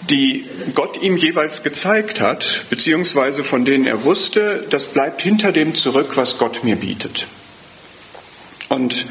[0.10, 5.76] die Gott ihm jeweils gezeigt hat, beziehungsweise von denen er wusste, das bleibt hinter dem
[5.76, 7.28] zurück, was Gott mir bietet.
[8.70, 9.06] Und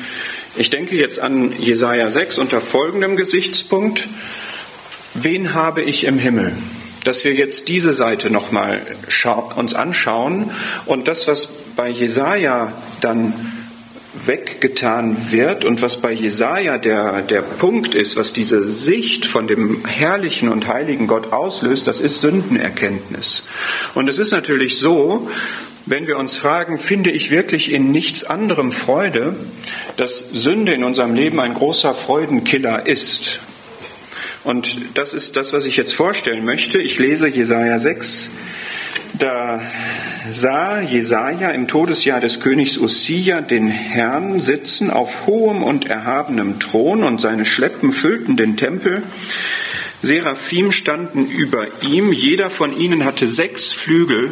[0.57, 4.09] ich denke jetzt an Jesaja 6 unter folgendem Gesichtspunkt.
[5.15, 6.53] Wen habe ich im Himmel?
[7.05, 8.83] Dass wir jetzt diese Seite nochmal
[9.57, 10.51] uns anschauen
[10.87, 13.33] und das, was bei Jesaja dann
[14.27, 19.85] weggetan wird und was bei Jesaja der, der Punkt ist, was diese Sicht von dem
[19.87, 23.45] herrlichen und heiligen Gott auslöst, das ist Sündenerkenntnis.
[23.95, 25.29] Und es ist natürlich so,
[25.87, 29.35] wenn wir uns fragen, finde ich wirklich in nichts anderem Freude,
[29.97, 33.41] dass Sünde in unserem Leben ein großer Freudenkiller ist.
[34.43, 36.79] Und das ist das, was ich jetzt vorstellen möchte.
[36.79, 38.31] Ich lese Jesaja 6.
[39.19, 39.61] Da
[40.31, 47.03] sah Jesaja im Todesjahr des Königs Ussia den Herrn sitzen auf hohem und erhabenem Thron
[47.03, 49.03] und seine Schleppen füllten den Tempel.
[50.03, 54.31] Seraphim standen über ihm, jeder von ihnen hatte sechs Flügel,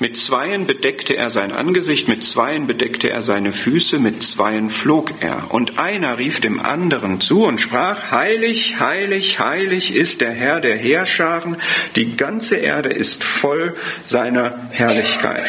[0.00, 5.12] mit zweien bedeckte er sein Angesicht, mit zweien bedeckte er seine Füße, mit zweien flog
[5.20, 5.52] er.
[5.52, 10.76] Und einer rief dem anderen zu und sprach, Heilig, heilig, heilig ist der Herr der
[10.76, 11.56] Heerscharen,
[11.96, 15.44] die ganze Erde ist voll seiner Herrlichkeit.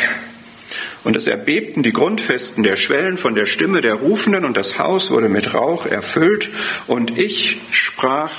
[1.05, 5.11] Und es erbebten die Grundfesten der Schwellen von der Stimme der Rufenden, und das Haus
[5.11, 6.49] wurde mit Rauch erfüllt.
[6.87, 8.31] Und ich sprach,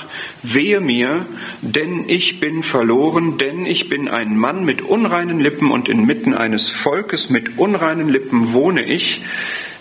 [0.43, 1.25] wehe mir,
[1.61, 6.69] denn ich bin verloren, denn ich bin ein Mann mit unreinen Lippen, und inmitten eines
[6.69, 9.21] Volkes mit unreinen Lippen wohne ich,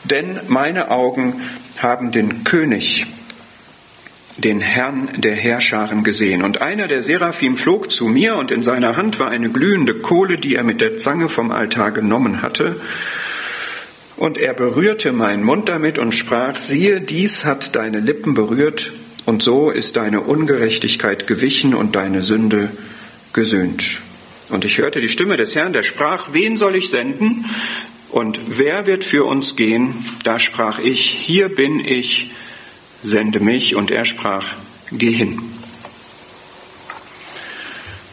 [0.05, 1.40] denn meine Augen
[1.79, 3.07] haben den König,
[4.38, 6.42] den Herrn der Herrscharen gesehen.
[6.42, 10.38] Und einer der Seraphim flog zu mir, und in seiner Hand war eine glühende Kohle,
[10.38, 12.81] die er mit der Zange vom Altar genommen hatte.
[14.16, 18.92] Und er berührte meinen Mund damit und sprach, siehe, dies hat deine Lippen berührt,
[19.25, 22.71] und so ist deine Ungerechtigkeit gewichen und deine Sünde
[23.33, 24.00] gesöhnt.
[24.48, 27.44] Und ich hörte die Stimme des Herrn, der sprach, wen soll ich senden?
[28.10, 29.94] Und wer wird für uns gehen?
[30.23, 32.31] Da sprach ich, hier bin ich,
[33.07, 33.75] sende mich.
[33.75, 34.54] Und er sprach,
[34.90, 35.40] geh hin.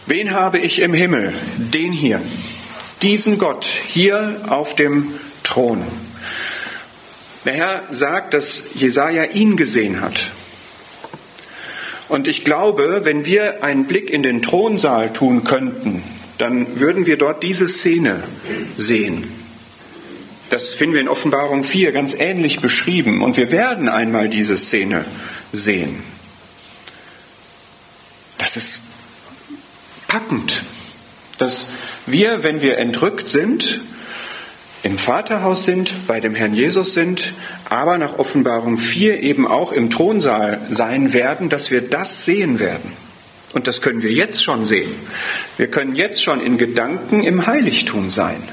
[0.05, 1.33] Wen habe ich im Himmel?
[1.57, 2.21] Den hier.
[3.01, 5.13] Diesen Gott hier auf dem
[5.43, 5.81] Thron.
[7.45, 10.31] Der Herr sagt, dass Jesaja ihn gesehen hat.
[12.07, 16.03] Und ich glaube, wenn wir einen Blick in den Thronsaal tun könnten,
[16.37, 18.23] dann würden wir dort diese Szene
[18.77, 19.42] sehen.
[20.53, 23.23] Das finden wir in Offenbarung 4 ganz ähnlich beschrieben.
[23.23, 25.03] Und wir werden einmal diese Szene
[25.51, 26.03] sehen.
[28.37, 28.79] Das ist
[30.07, 30.63] packend,
[31.39, 31.69] dass
[32.05, 33.81] wir, wenn wir entrückt sind,
[34.83, 37.33] im Vaterhaus sind, bei dem Herrn Jesus sind,
[37.67, 42.93] aber nach Offenbarung 4 eben auch im Thronsaal sein werden, dass wir das sehen werden.
[43.53, 44.93] Und das können wir jetzt schon sehen.
[45.57, 48.43] Wir können jetzt schon in Gedanken im Heiligtum sein.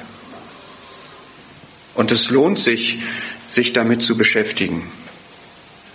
[2.01, 2.97] Und es lohnt sich,
[3.47, 4.91] sich damit zu beschäftigen.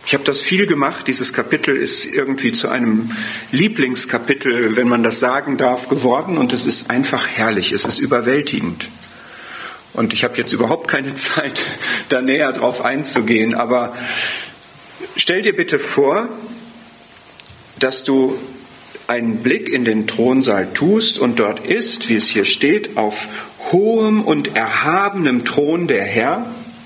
[0.06, 1.08] Ich habe das viel gemacht.
[1.08, 3.10] Dieses Kapitel ist irgendwie zu einem
[3.51, 6.38] Lieblingskapitel, wenn man das sagen darf, geworden.
[6.38, 7.72] Und es ist einfach herrlich.
[7.72, 8.88] Es ist überwältigend.
[9.93, 11.66] Und ich habe jetzt überhaupt keine Zeit,
[12.10, 13.56] da näher drauf einzugehen.
[13.56, 13.97] Aber
[15.16, 16.30] stell dir bitte vor,
[17.80, 18.38] dass du
[19.08, 23.28] einen Blick in den Thronsaal tust und dort ist, wie es hier steht, auf
[23.72, 26.45] hohem und erhabenem Thron der Herr.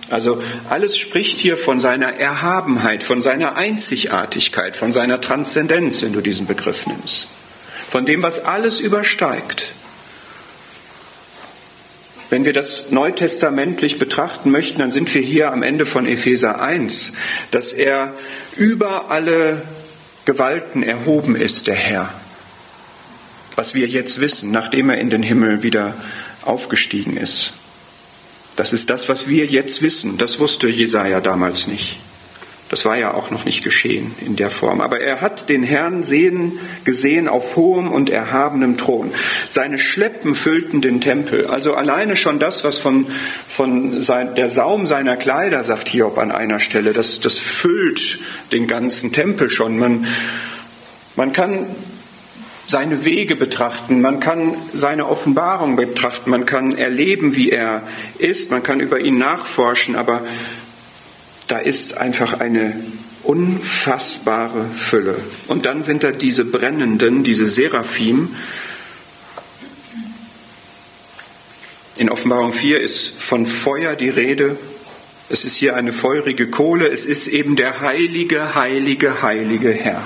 [0.10, 6.22] Also alles spricht hier von seiner Erhabenheit, von seiner Einzigartigkeit, von seiner Transzendenz, wenn du
[6.22, 7.28] diesen Begriff nimmst.
[7.90, 9.74] Von dem, was alles übersteigt.
[12.30, 17.14] Wenn wir das neutestamentlich betrachten möchten, dann sind wir hier am Ende von Epheser 1,
[17.50, 18.14] dass er
[18.56, 19.64] über alle
[20.30, 22.14] Gewalten erhoben ist, der Herr.
[23.56, 25.96] Was wir jetzt wissen, nachdem er in den Himmel wieder
[26.46, 27.54] aufgestiegen ist.
[28.56, 30.20] Das ist das, was wir jetzt wissen.
[30.20, 31.98] Das wusste Jesaja damals nicht.
[32.70, 34.80] Das war ja auch noch nicht geschehen in der Form.
[34.80, 39.12] Aber er hat den Herrn sehen, gesehen auf hohem und erhabenem Thron.
[39.50, 41.48] Seine Schleppen füllten den Tempel.
[41.48, 43.08] Also alleine schon das, was von,
[43.48, 48.20] von sein, der Saum seiner Kleider, sagt Hiob an einer Stelle, das, das füllt
[48.52, 49.80] den ganzen Tempel schon.
[49.80, 50.06] Man,
[51.16, 51.66] man kann
[52.68, 57.82] seine Wege betrachten, man kann seine Offenbarung betrachten, man kann erleben, wie er
[58.20, 60.22] ist, man kann über ihn nachforschen, aber
[61.50, 62.80] da ist einfach eine
[63.24, 65.16] unfassbare Fülle.
[65.48, 68.36] Und dann sind da diese brennenden, diese Seraphim.
[71.98, 74.58] In Offenbarung 4 ist von Feuer die Rede.
[75.28, 76.88] Es ist hier eine feurige Kohle.
[76.88, 80.06] Es ist eben der heilige, heilige, heilige Herr,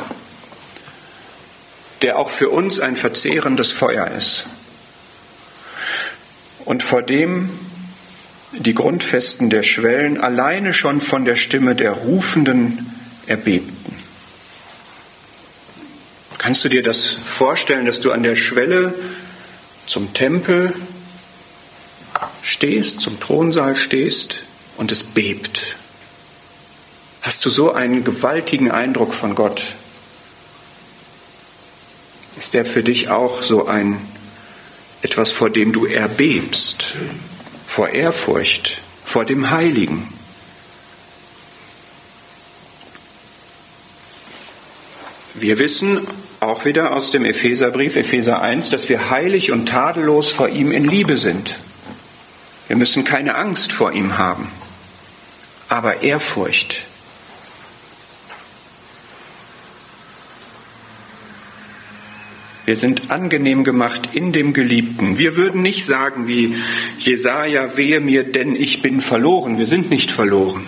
[2.01, 4.47] der auch für uns ein verzehrendes Feuer ist.
[6.63, 7.49] Und vor dem
[8.59, 12.91] die Grundfesten der Schwellen alleine schon von der Stimme der Rufenden
[13.25, 13.95] erbebten.
[16.37, 18.93] Kannst du dir das vorstellen, dass du an der Schwelle
[19.85, 20.73] zum Tempel
[22.41, 24.41] stehst, zum Thronsaal stehst
[24.77, 25.77] und es bebt?
[27.21, 29.63] Hast du so einen gewaltigen Eindruck von Gott?
[32.37, 33.97] Ist der für dich auch so ein
[35.01, 36.95] etwas, vor dem du erbebst?
[37.73, 40.07] Vor Ehrfurcht vor dem Heiligen.
[45.33, 46.05] Wir wissen
[46.39, 50.85] auch wieder aus dem Epheserbrief, Epheser 1, dass wir heilig und tadellos vor ihm in
[50.85, 51.57] Liebe sind.
[52.67, 54.51] Wir müssen keine Angst vor ihm haben,
[55.67, 56.85] aber Ehrfurcht.
[62.65, 65.17] Wir sind angenehm gemacht in dem Geliebten.
[65.17, 66.55] Wir würden nicht sagen wie
[66.97, 69.57] Jesaja, wehe mir, denn ich bin verloren.
[69.57, 70.65] Wir sind nicht verloren.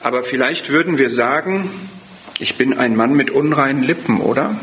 [0.00, 1.68] Aber vielleicht würden wir sagen,
[2.38, 4.58] ich bin ein Mann mit unreinen Lippen, oder?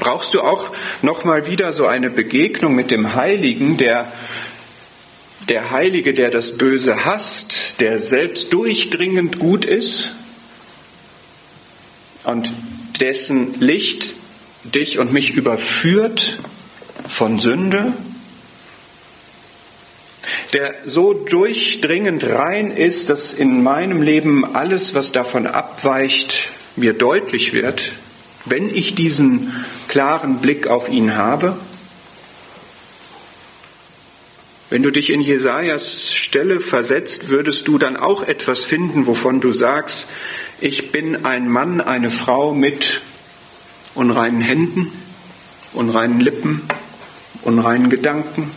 [0.00, 0.70] Brauchst du auch
[1.02, 4.12] noch mal wieder so eine Begegnung mit dem Heiligen, der
[5.48, 10.14] der Heilige, der das Böse hasst, der selbst durchdringend gut ist
[12.24, 12.50] und
[13.00, 14.14] dessen Licht
[14.64, 16.38] dich und mich überführt
[17.08, 17.92] von Sünde,
[20.52, 27.52] der so durchdringend rein ist, dass in meinem Leben alles, was davon abweicht, mir deutlich
[27.52, 27.92] wird,
[28.44, 29.52] wenn ich diesen
[29.88, 31.56] klaren Blick auf ihn habe?
[34.70, 39.52] Wenn du dich in Jesajas Stelle versetzt, würdest du dann auch etwas finden, wovon du
[39.52, 40.08] sagst,
[40.60, 43.00] ich bin ein Mann, eine Frau mit
[43.94, 44.92] unreinen Händen,
[45.72, 46.62] unreinen Lippen,
[47.42, 48.50] unreinen Gedanken.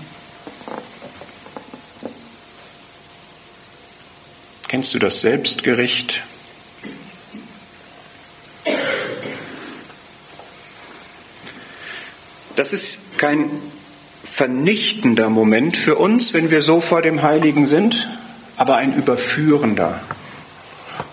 [4.68, 6.24] Kennst du das Selbstgericht?
[12.56, 13.50] Das ist kein
[14.24, 18.08] vernichtender Moment für uns, wenn wir so vor dem Heiligen sind,
[18.58, 20.02] aber ein überführender.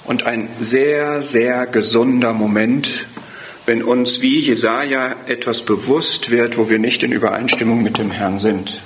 [0.04, 3.06] und ein sehr, sehr gesunder Moment,
[3.66, 8.38] wenn uns wie Jesaja etwas bewusst wird, wo wir nicht in Übereinstimmung mit dem Herrn
[8.38, 8.82] sind.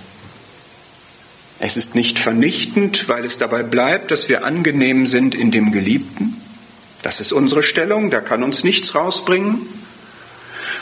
[1.61, 6.37] Es ist nicht vernichtend, weil es dabei bleibt, dass wir angenehm sind in dem Geliebten.
[7.03, 9.67] Das ist unsere Stellung, da kann uns nichts rausbringen.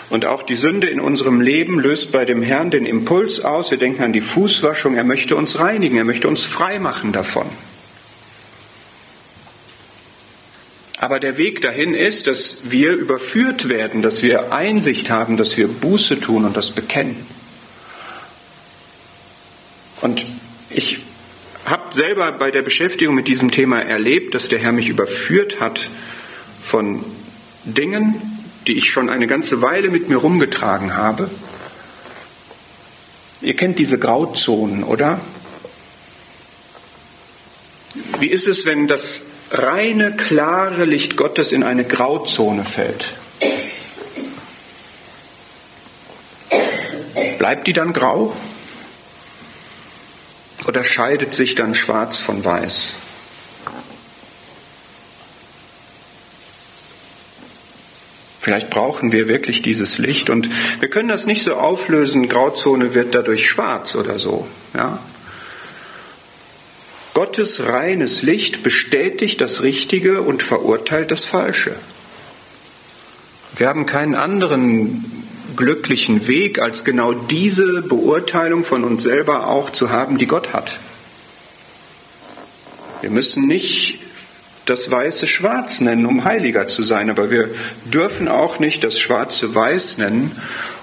[0.08, 3.70] Und auch die Sünde in unserem Leben löst bei dem Herrn den Impuls aus.
[3.70, 4.94] Wir denken an die Fußwaschung.
[4.94, 7.46] Er möchte uns reinigen, er möchte uns frei machen davon.
[10.98, 15.68] Aber der Weg dahin ist, dass wir überführt werden, dass wir Einsicht haben, dass wir
[15.68, 17.26] Buße tun und das bekennen.
[20.00, 20.24] Und
[20.70, 20.98] ich
[21.66, 25.90] habe selber bei der Beschäftigung mit diesem Thema erlebt, dass der Herr mich überführt hat
[26.62, 27.04] von
[27.64, 28.14] Dingen,
[28.66, 31.30] die ich schon eine ganze Weile mit mir rumgetragen habe.
[33.42, 35.20] Ihr kennt diese Grauzonen, oder?
[38.18, 39.22] Wie ist es, wenn das
[39.58, 43.08] reine, klare Licht Gottes in eine Grauzone fällt,
[47.38, 48.34] bleibt die dann grau?
[50.66, 52.94] Oder scheidet sich dann schwarz von weiß?
[58.40, 60.48] Vielleicht brauchen wir wirklich dieses Licht und
[60.78, 64.46] wir können das nicht so auflösen, Grauzone wird dadurch schwarz oder so.
[64.72, 65.00] Ja?
[67.16, 71.74] Gottes reines Licht bestätigt das Richtige und verurteilt das Falsche.
[73.56, 75.02] Wir haben keinen anderen
[75.56, 80.78] glücklichen Weg, als genau diese Beurteilung von uns selber auch zu haben, die Gott hat.
[83.00, 83.98] Wir müssen nicht
[84.66, 87.48] das Weiße Schwarz nennen, um heiliger zu sein, aber wir
[87.86, 90.32] dürfen auch nicht das Schwarze Weiß nennen,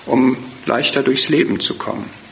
[0.07, 2.22] um leichter durchs Leben zu kommen.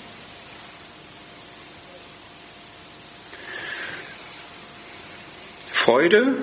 [5.84, 6.36] Freude,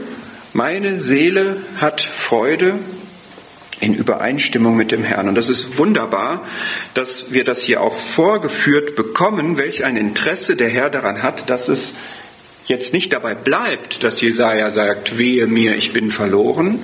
[0.52, 2.74] meine Seele hat Freude
[3.78, 5.28] in Übereinstimmung mit dem Herrn.
[5.28, 6.44] Und das ist wunderbar,
[6.94, 11.68] dass wir das hier auch vorgeführt bekommen, welch ein Interesse der Herr daran hat, dass
[11.68, 11.94] es
[12.64, 16.80] jetzt nicht dabei bleibt, dass Jesaja sagt, wehe mir, ich bin verloren,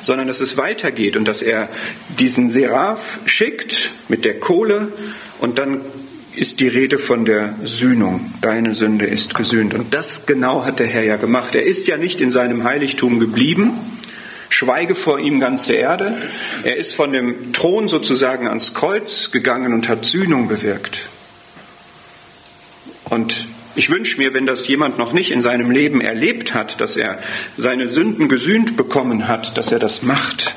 [0.00, 1.68] sondern dass es weitergeht und dass er
[2.18, 4.88] diesen Seraph schickt mit der Kohle
[5.40, 5.82] und dann
[6.34, 8.32] ist die Rede von der Sühnung.
[8.40, 9.74] Deine Sünde ist gesühnt.
[9.74, 11.54] Und das genau hat der Herr ja gemacht.
[11.54, 13.72] Er ist ja nicht in seinem Heiligtum geblieben.
[14.48, 16.16] Schweige vor ihm ganze Erde.
[16.64, 21.00] Er ist von dem Thron sozusagen ans Kreuz gegangen und hat Sühnung bewirkt.
[23.04, 26.96] Und ich wünsche mir, wenn das jemand noch nicht in seinem Leben erlebt hat, dass
[26.96, 27.18] er
[27.56, 30.54] seine Sünden gesühnt bekommen hat, dass er das macht.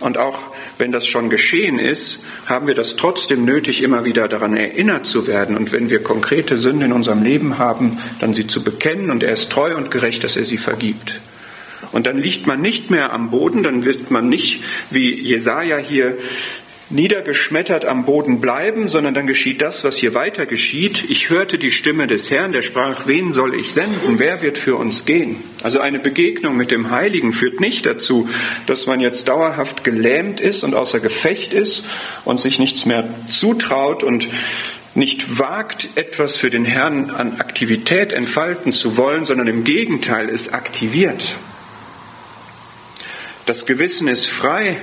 [0.00, 0.38] Und auch
[0.78, 5.26] wenn das schon geschehen ist, haben wir das trotzdem nötig, immer wieder daran erinnert zu
[5.26, 5.56] werden.
[5.56, 9.10] Und wenn wir konkrete Sünden in unserem Leben haben, dann sie zu bekennen.
[9.10, 11.20] Und er ist treu und gerecht, dass er sie vergibt.
[11.92, 16.16] Und dann liegt man nicht mehr am Boden, dann wird man nicht, wie Jesaja hier
[16.90, 21.04] niedergeschmettert am Boden bleiben, sondern dann geschieht das, was hier weiter geschieht.
[21.10, 24.18] Ich hörte die Stimme des Herrn, der sprach, wen soll ich senden?
[24.18, 25.36] Wer wird für uns gehen?
[25.62, 28.28] Also eine Begegnung mit dem Heiligen führt nicht dazu,
[28.66, 31.84] dass man jetzt dauerhaft gelähmt ist und außer Gefecht ist
[32.24, 34.28] und sich nichts mehr zutraut und
[34.94, 40.52] nicht wagt, etwas für den Herrn an Aktivität entfalten zu wollen, sondern im Gegenteil es
[40.52, 41.36] aktiviert.
[43.44, 44.76] Das Gewissen ist frei,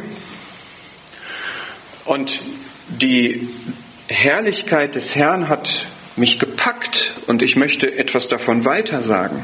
[2.06, 2.42] und
[2.88, 3.48] die
[4.08, 9.44] Herrlichkeit des Herrn hat mich gepackt und ich möchte etwas davon weitersagen.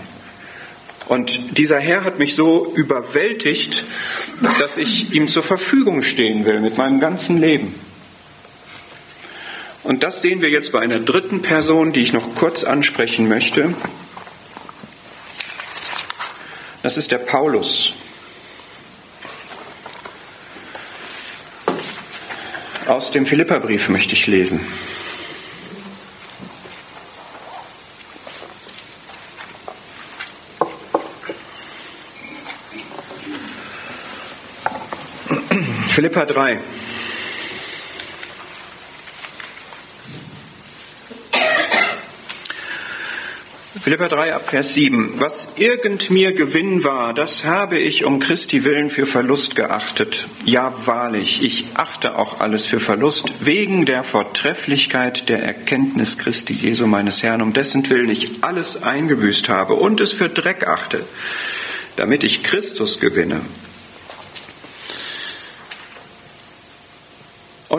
[1.08, 3.84] Und dieser Herr hat mich so überwältigt,
[4.60, 7.76] dass ich ihm zur Verfügung stehen will mit meinem ganzen Leben.
[9.84, 13.74] Und das sehen wir jetzt bei einer dritten Person, die ich noch kurz ansprechen möchte.
[16.84, 17.94] Das ist der Paulus.
[22.88, 24.60] Aus dem Philipperbrief möchte ich lesen.
[35.88, 36.60] Philippa 3.
[43.84, 45.14] Philippa 3 ab Vers 7.
[45.16, 50.28] Was irgend mir Gewinn war, das habe ich um Christi willen für Verlust geachtet.
[50.46, 56.86] Ja, wahrlich, ich achte auch alles für Verlust, wegen der Vortrefflichkeit der Erkenntnis Christi Jesu
[56.86, 61.04] meines Herrn, um dessen Willen ich alles eingebüßt habe und es für Dreck achte,
[61.96, 63.42] damit ich Christus gewinne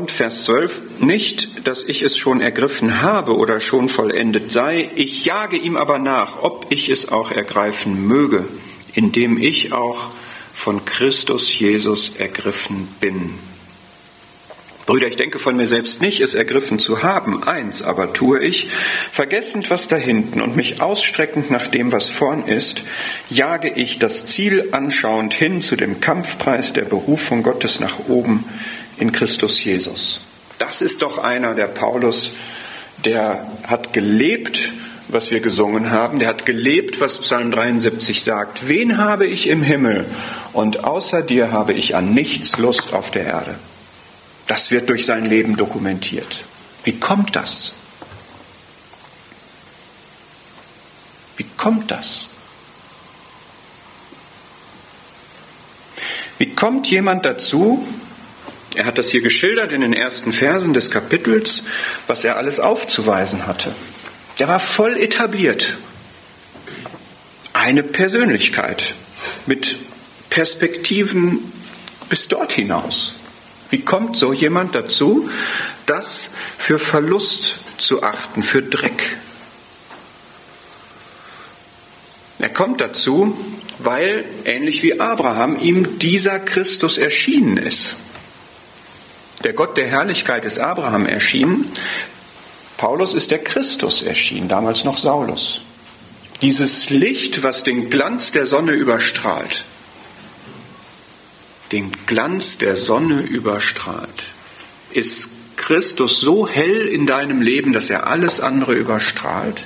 [0.03, 5.24] Und Vers 12, nicht, dass ich es schon ergriffen habe oder schon vollendet sei, ich
[5.24, 8.44] jage ihm aber nach, ob ich es auch ergreifen möge.
[8.94, 10.11] in dem ich auch
[10.53, 13.34] von Christus Jesus ergriffen bin.
[14.86, 17.44] Brüder, ich denke von mir selbst nicht, es ergriffen zu haben.
[17.44, 18.68] Eins aber tue ich,
[19.12, 22.82] vergessend was da hinten und mich ausstreckend nach dem, was vorn ist,
[23.30, 28.44] jage ich das Ziel anschauend hin zu dem Kampfpreis der Berufung Gottes nach oben
[29.03, 30.20] in Christus Jesus.
[30.59, 32.34] Das ist doch einer, der Paulus,
[33.05, 34.72] der hat gelebt,
[35.09, 38.68] was wir gesungen haben, der hat gelebt, was Psalm 73 sagt.
[38.68, 40.07] Wen habe ich im Himmel
[40.53, 43.57] und außer dir habe ich an nichts Lust auf der Erde.
[44.46, 46.44] Das wird durch sein Leben dokumentiert.
[46.84, 47.74] Wie kommt das?
[51.36, 52.28] Wie kommt das?
[56.38, 57.84] Wie kommt jemand dazu,
[58.76, 61.64] er hat das hier geschildert in den ersten Versen des Kapitels,
[62.06, 63.74] was er alles aufzuweisen hatte.
[64.38, 65.76] Der war voll etabliert.
[67.52, 68.94] Eine Persönlichkeit
[69.46, 69.76] mit
[70.30, 71.52] Perspektiven
[72.08, 73.14] bis dort hinaus.
[73.70, 75.30] Wie kommt so jemand dazu,
[75.86, 79.16] das für Verlust zu achten, für Dreck?
[82.38, 83.36] Er kommt dazu,
[83.78, 87.96] weil, ähnlich wie Abraham, ihm dieser Christus erschienen ist.
[89.45, 91.70] Der Gott der Herrlichkeit ist Abraham erschienen.
[92.76, 95.62] Paulus ist der Christus erschienen, damals noch Saulus.
[96.40, 99.64] Dieses Licht, was den Glanz der Sonne überstrahlt
[101.72, 104.24] den Glanz der Sonne überstrahlt.
[104.93, 109.62] Ist Christus so hell in deinem Leben, dass er alles andere überstrahlt?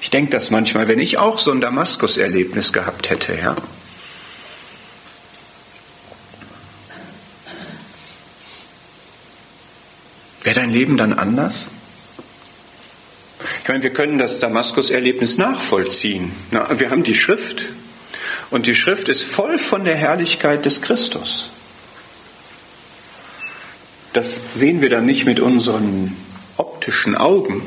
[0.00, 3.56] Ich denke das manchmal, wenn ich auch so ein Damaskus-Erlebnis gehabt hätte, ja.
[10.52, 11.68] Wäre dein Leben dann anders?
[13.62, 16.30] Ich meine, wir können das Damaskus-Erlebnis nachvollziehen.
[16.50, 17.64] Na, wir haben die Schrift,
[18.50, 21.48] und die Schrift ist voll von der Herrlichkeit des Christus.
[24.12, 26.14] Das sehen wir dann nicht mit unseren
[26.58, 27.62] optischen Augen.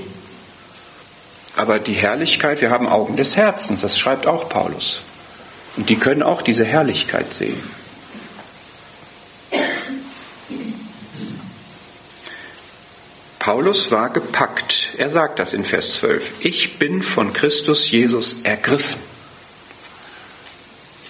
[1.56, 5.02] Aber die Herrlichkeit, wir haben Augen des Herzens, das schreibt auch Paulus.
[5.76, 7.58] Und die können auch diese Herrlichkeit sehen.
[13.46, 14.90] Paulus war gepackt.
[14.98, 16.32] Er sagt das in Vers 12.
[16.40, 19.00] Ich bin von Christus Jesus ergriffen.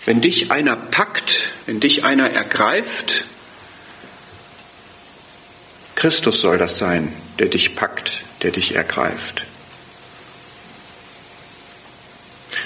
[0.03, 3.23] Wenn dich einer packt, wenn dich einer ergreift,
[5.95, 9.45] Christus soll das sein, der dich packt, der dich ergreift.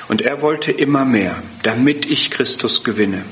[0.07, 3.23] Und er wollte immer mehr, damit ich Christus gewinne.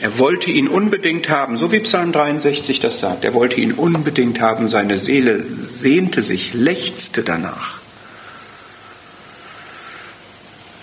[0.00, 3.24] Er wollte ihn unbedingt haben, so wie Psalm 63 das sagt.
[3.24, 4.68] Er wollte ihn unbedingt haben.
[4.68, 7.80] Seine Seele sehnte sich, lechzte danach.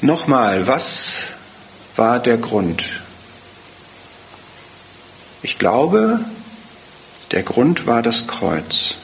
[0.01, 1.29] Nochmal, was
[1.95, 2.85] war der Grund.
[5.41, 6.19] Ich glaube,
[7.31, 8.95] der Grund war das Kreuz.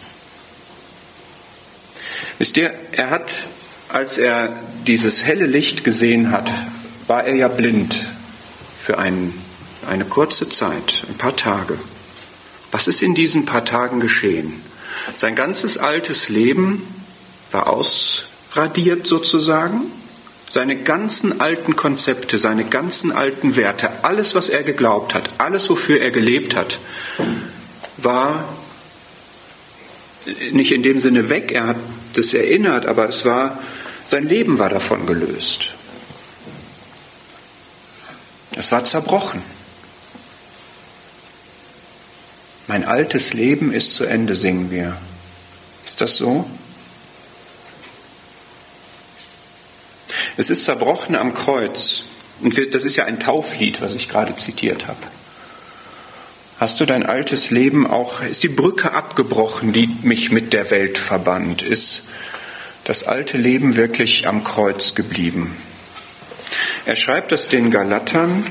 [2.38, 3.46] Wisst ihr, er hat,
[3.90, 4.56] als er
[4.86, 6.52] dieses helle Licht gesehen hat,
[7.08, 8.06] war er ja blind
[8.80, 9.34] für einen,
[9.88, 11.78] eine kurze Zeit, ein paar Tage.
[12.72, 14.62] Was ist in diesen paar Tagen geschehen?
[15.18, 16.88] Sein ganzes altes Leben
[17.52, 19.92] war ausradiert sozusagen
[20.54, 26.00] seine ganzen alten Konzepte, seine ganzen alten Werte, alles, was er geglaubt hat, alles, wofür
[26.00, 26.78] er gelebt hat,
[27.98, 28.46] war
[30.52, 31.78] nicht in dem Sinne weg, er hat
[32.14, 33.58] das erinnert, aber es war,
[34.06, 35.74] sein Leben war davon gelöst.
[38.56, 39.42] Es war zerbrochen.
[42.68, 44.96] Mein altes Leben ist zu Ende, singen wir.
[45.86, 46.50] Ist das so?
[50.38, 52.04] Es ist zerbrochen am Kreuz.
[52.42, 54.98] Und das ist ja ein Tauflied, was ich gerade zitiert habe.
[56.60, 60.98] Hast du dein altes Leben auch, ist die Brücke abgebrochen, die mich mit der Welt
[60.98, 61.62] verband?
[61.62, 62.06] Ist
[62.86, 65.56] das alte Leben wirklich am Kreuz geblieben?
[66.86, 68.46] Er schreibt das den Galatern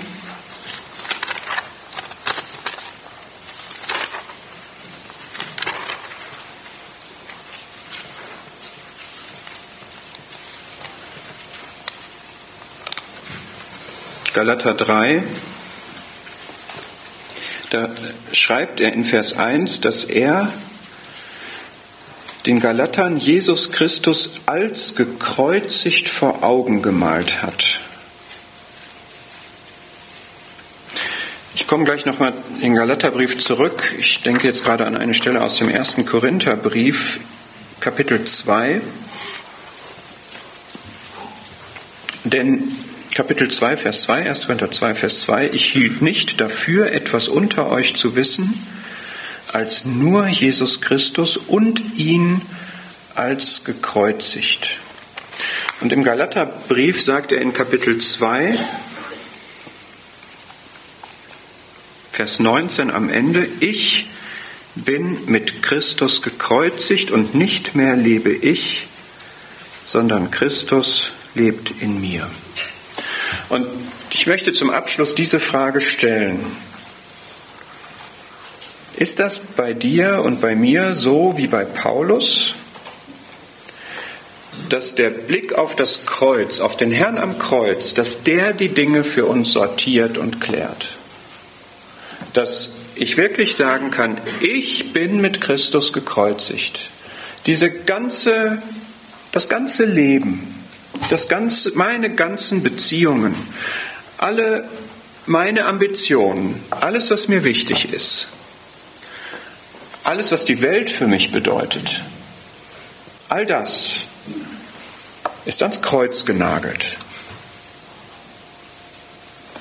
[14.35, 15.23] Galater 3,
[17.69, 17.91] da
[18.33, 20.51] schreibt er in Vers 1, dass er
[22.47, 27.81] den Galatern Jesus Christus als gekreuzigt vor Augen gemalt hat.
[31.55, 33.95] Ich komme gleich nochmal in den Galaterbrief zurück.
[33.99, 37.21] Ich denke jetzt gerade an eine Stelle aus dem ersten Korintherbrief,
[37.81, 38.81] Kapitel 2.
[42.25, 42.82] Denn
[43.15, 44.47] Kapitel 2, Vers 2, 1.
[44.47, 48.67] Korinther 2, Vers 2, ich hielt nicht dafür, etwas unter euch zu wissen,
[49.53, 52.41] als nur Jesus Christus und ihn
[53.15, 54.79] als gekreuzigt.
[55.83, 58.59] Und im Galaterbrief sagt er in Kapitel 2,
[62.13, 64.07] Vers 19 am Ende, ich
[64.75, 68.87] bin mit Christus gekreuzigt und nicht mehr lebe ich,
[69.85, 72.31] sondern Christus lebt in mir.
[73.49, 73.67] Und
[74.11, 76.45] ich möchte zum Abschluss diese Frage stellen.
[78.97, 82.55] Ist das bei dir und bei mir so wie bei Paulus,
[84.69, 89.03] dass der Blick auf das Kreuz, auf den Herrn am Kreuz, dass der die Dinge
[89.03, 90.91] für uns sortiert und klärt?
[92.33, 96.79] Dass ich wirklich sagen kann, ich bin mit Christus gekreuzigt.
[97.47, 98.63] Diese ganze,
[99.33, 100.62] das ganze Leben,
[101.09, 103.35] das ganze, meine ganzen Beziehungen,
[104.19, 104.69] alle
[105.27, 108.29] meine Ambitionen, alles, was mir wichtig ist,
[110.05, 112.03] alles, was die Welt für mich bedeutet,
[113.29, 114.01] all das
[115.45, 116.97] ist ans Kreuz genagelt.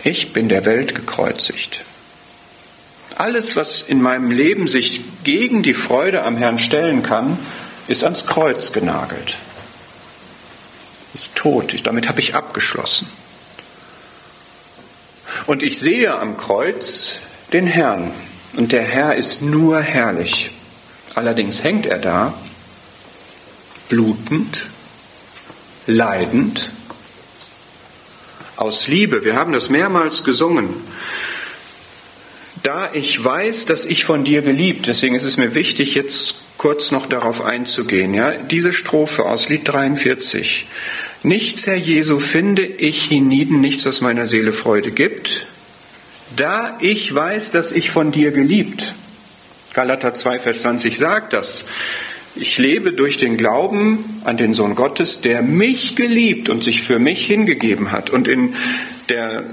[0.03, 1.83] Ich bin der Welt gekreuzigt.
[3.17, 7.37] Alles, was in meinem Leben sich gegen die Freude am Herrn stellen kann,
[7.87, 9.37] ist ans Kreuz genagelt.
[11.13, 11.75] Ist tot.
[11.85, 13.07] Damit habe ich abgeschlossen.
[15.45, 17.15] Und ich sehe am Kreuz
[17.53, 18.11] den Herrn.
[18.53, 20.51] Und der Herr ist nur herrlich.
[21.15, 22.33] Allerdings hängt er da,
[23.89, 24.67] blutend,
[25.87, 26.69] leidend,
[28.55, 29.23] aus Liebe.
[29.23, 30.69] Wir haben das mehrmals gesungen
[32.63, 36.91] da ich weiß, dass ich von dir geliebt, deswegen ist es mir wichtig, jetzt kurz
[36.91, 38.13] noch darauf einzugehen.
[38.13, 40.67] Ja, diese Strophe aus Lied 43.
[41.23, 45.47] Nichts, Herr Jesu, finde ich hienieden, nichts, was meiner Seele Freude gibt,
[46.35, 48.95] da ich weiß, dass ich von dir geliebt.
[49.73, 51.65] Galater 2, Vers 20 sagt das.
[52.35, 56.99] Ich lebe durch den Glauben an den Sohn Gottes, der mich geliebt und sich für
[56.99, 58.09] mich hingegeben hat.
[58.09, 58.55] Und in
[59.09, 59.43] der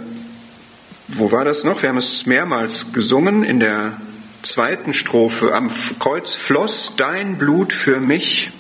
[1.08, 1.82] wo war das noch?
[1.82, 3.98] Wir haben es mehrmals gesungen in der
[4.42, 5.54] zweiten Strophe.
[5.54, 8.50] Am Kreuz floss dein Blut für mich.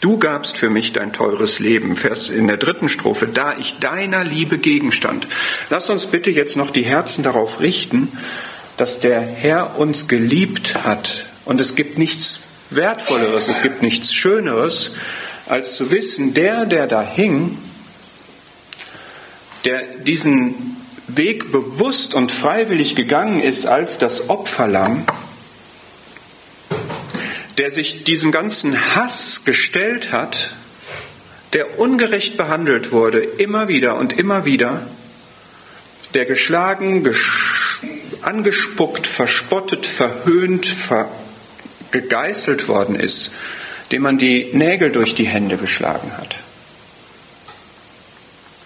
[0.00, 1.96] Du gabst für mich dein teures Leben.
[1.96, 5.26] Vers in der dritten Strophe, da ich deiner Liebe Gegenstand.
[5.68, 8.12] Lass uns bitte jetzt noch die Herzen darauf richten,
[8.76, 11.26] dass der Herr uns geliebt hat.
[11.44, 14.92] Und es gibt nichts Wertvolleres, es gibt nichts Schöneres,
[15.46, 17.58] als zu wissen, der, der da hing,
[19.64, 20.75] der diesen
[21.08, 25.04] Weg bewusst und freiwillig gegangen ist als das Opferlamm,
[27.58, 30.52] der sich diesem ganzen Hass gestellt hat,
[31.52, 34.86] der ungerecht behandelt wurde, immer wieder und immer wieder,
[36.14, 37.80] der geschlagen, gesch
[38.22, 41.08] angespuckt, verspottet, verhöhnt, ver
[41.92, 43.30] gegeißelt worden ist,
[43.92, 46.36] dem man die Nägel durch die Hände geschlagen hat,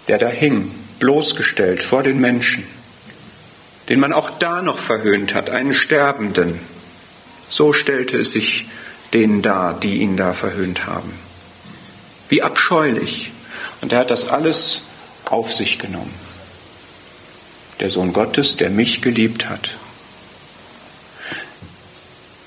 [0.08, 0.70] der da hing
[1.00, 2.64] bloßgestellt vor den Menschen,
[3.88, 6.60] den man auch da noch verhöhnt hat, einen Sterbenden.
[7.50, 8.66] So stellte es sich
[9.12, 11.12] denen dar, die ihn da verhöhnt haben.
[12.28, 13.32] Wie abscheulich.
[13.80, 14.82] Und er hat das alles
[15.24, 16.14] auf sich genommen.
[17.80, 19.76] Der Sohn Gottes, der mich geliebt hat.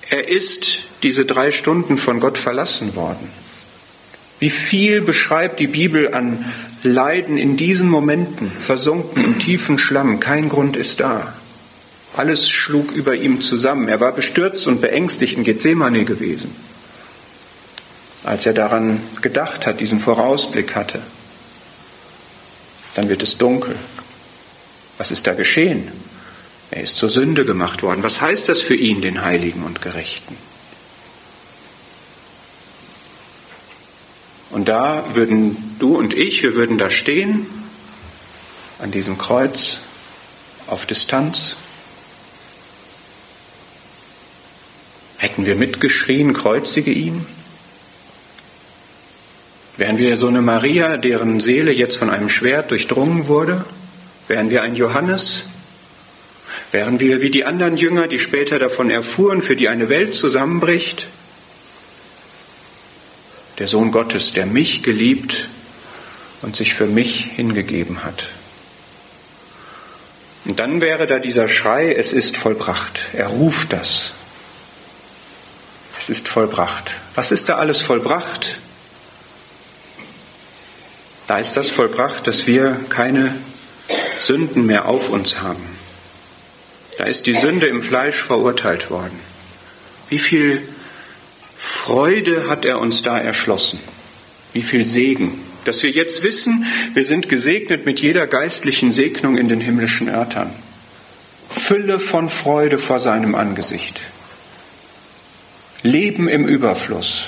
[0.10, 3.43] Er ist diese drei Stunden von Gott verlassen worden.
[4.44, 6.44] Wie viel beschreibt die Bibel an
[6.84, 11.32] Leiden in diesen Momenten, versunken im tiefen Schlamm, kein Grund ist da.
[12.18, 13.88] Alles schlug über ihm zusammen.
[13.88, 16.54] Er war bestürzt und beängstigt in Gethsemane gewesen,
[18.26, 21.00] als er daran gedacht hat, diesen Vorausblick hatte.
[22.96, 23.78] Dann wird es dunkel.
[24.98, 25.88] Was ist da geschehen?
[26.70, 28.04] Er ist zur Sünde gemacht worden.
[28.04, 30.36] Was heißt das für ihn, den Heiligen und Gerechten?
[34.54, 37.48] Und da würden du und ich, wir würden da stehen,
[38.78, 39.78] an diesem Kreuz,
[40.68, 41.56] auf Distanz.
[45.18, 47.26] Hätten wir mitgeschrien, kreuzige ihn?
[49.78, 53.66] Wären wir so eine Maria, deren Seele jetzt von einem Schwert durchdrungen wurde?
[54.28, 55.46] Wären wir ein Johannes?
[56.72, 61.08] Wären wir wie die anderen Jünger, die später davon erfuhren, für die eine Welt zusammenbricht?
[63.60, 65.48] Der Sohn Gottes, der mich geliebt
[66.42, 68.26] und sich für mich hingegeben hat.
[70.46, 73.00] Und dann wäre da dieser Schrei, es ist vollbracht.
[73.14, 74.12] Er ruft das.
[76.00, 76.92] Es ist vollbracht.
[77.16, 78.58] Was ist da alles vollbracht?
[81.28, 83.34] Da ist das vollbracht, dass wir keine
[84.20, 85.64] Sünden mehr auf uns haben.
[86.98, 89.18] Da ist die Sünde im Fleisch verurteilt worden.
[90.10, 90.68] Wie viel
[91.66, 93.80] Freude hat er uns da erschlossen?
[94.52, 95.40] Wie viel Segen?
[95.64, 100.54] Dass wir jetzt wissen, wir sind gesegnet mit jeder geistlichen Segnung in den himmlischen Örtern.
[101.50, 104.02] Fülle von Freude vor seinem Angesicht.
[105.84, 107.28] Leben im Überfluss.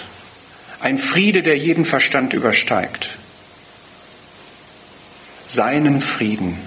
[0.81, 3.11] Ein Friede, der jeden Verstand übersteigt.
[5.47, 6.57] Seinen Frieden,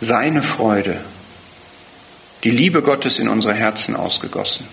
[0.00, 0.98] seine Freude,
[2.44, 4.66] die Liebe Gottes in unsere Herzen ausgegossen.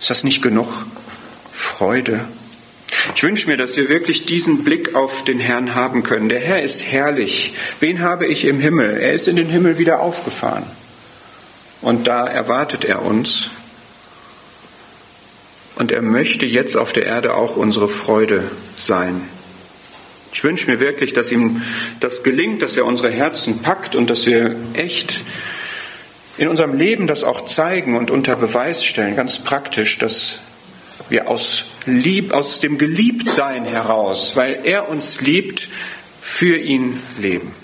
[0.00, 0.86] Ist das nicht genug
[1.52, 2.24] Freude?
[3.14, 6.28] Ich wünsche mir, dass wir wirklich diesen Blick auf den Herrn haben können.
[6.28, 7.54] Der Herr ist herrlich.
[7.78, 8.98] Wen habe ich im Himmel?
[8.98, 10.64] Er ist in den Himmel wieder aufgefahren.
[11.80, 13.50] Und da erwartet er uns.
[15.76, 19.22] Und er möchte jetzt auf der Erde auch unsere Freude sein.
[20.32, 21.62] Ich wünsche mir wirklich, dass ihm
[21.98, 25.22] das gelingt, dass er unsere Herzen packt und dass wir echt
[26.36, 30.40] in unserem Leben das auch zeigen und unter Beweis stellen, ganz praktisch, dass
[31.08, 35.68] wir aus, Lieb, aus dem Geliebtsein heraus, weil er uns liebt,
[36.20, 37.54] für ihn leben.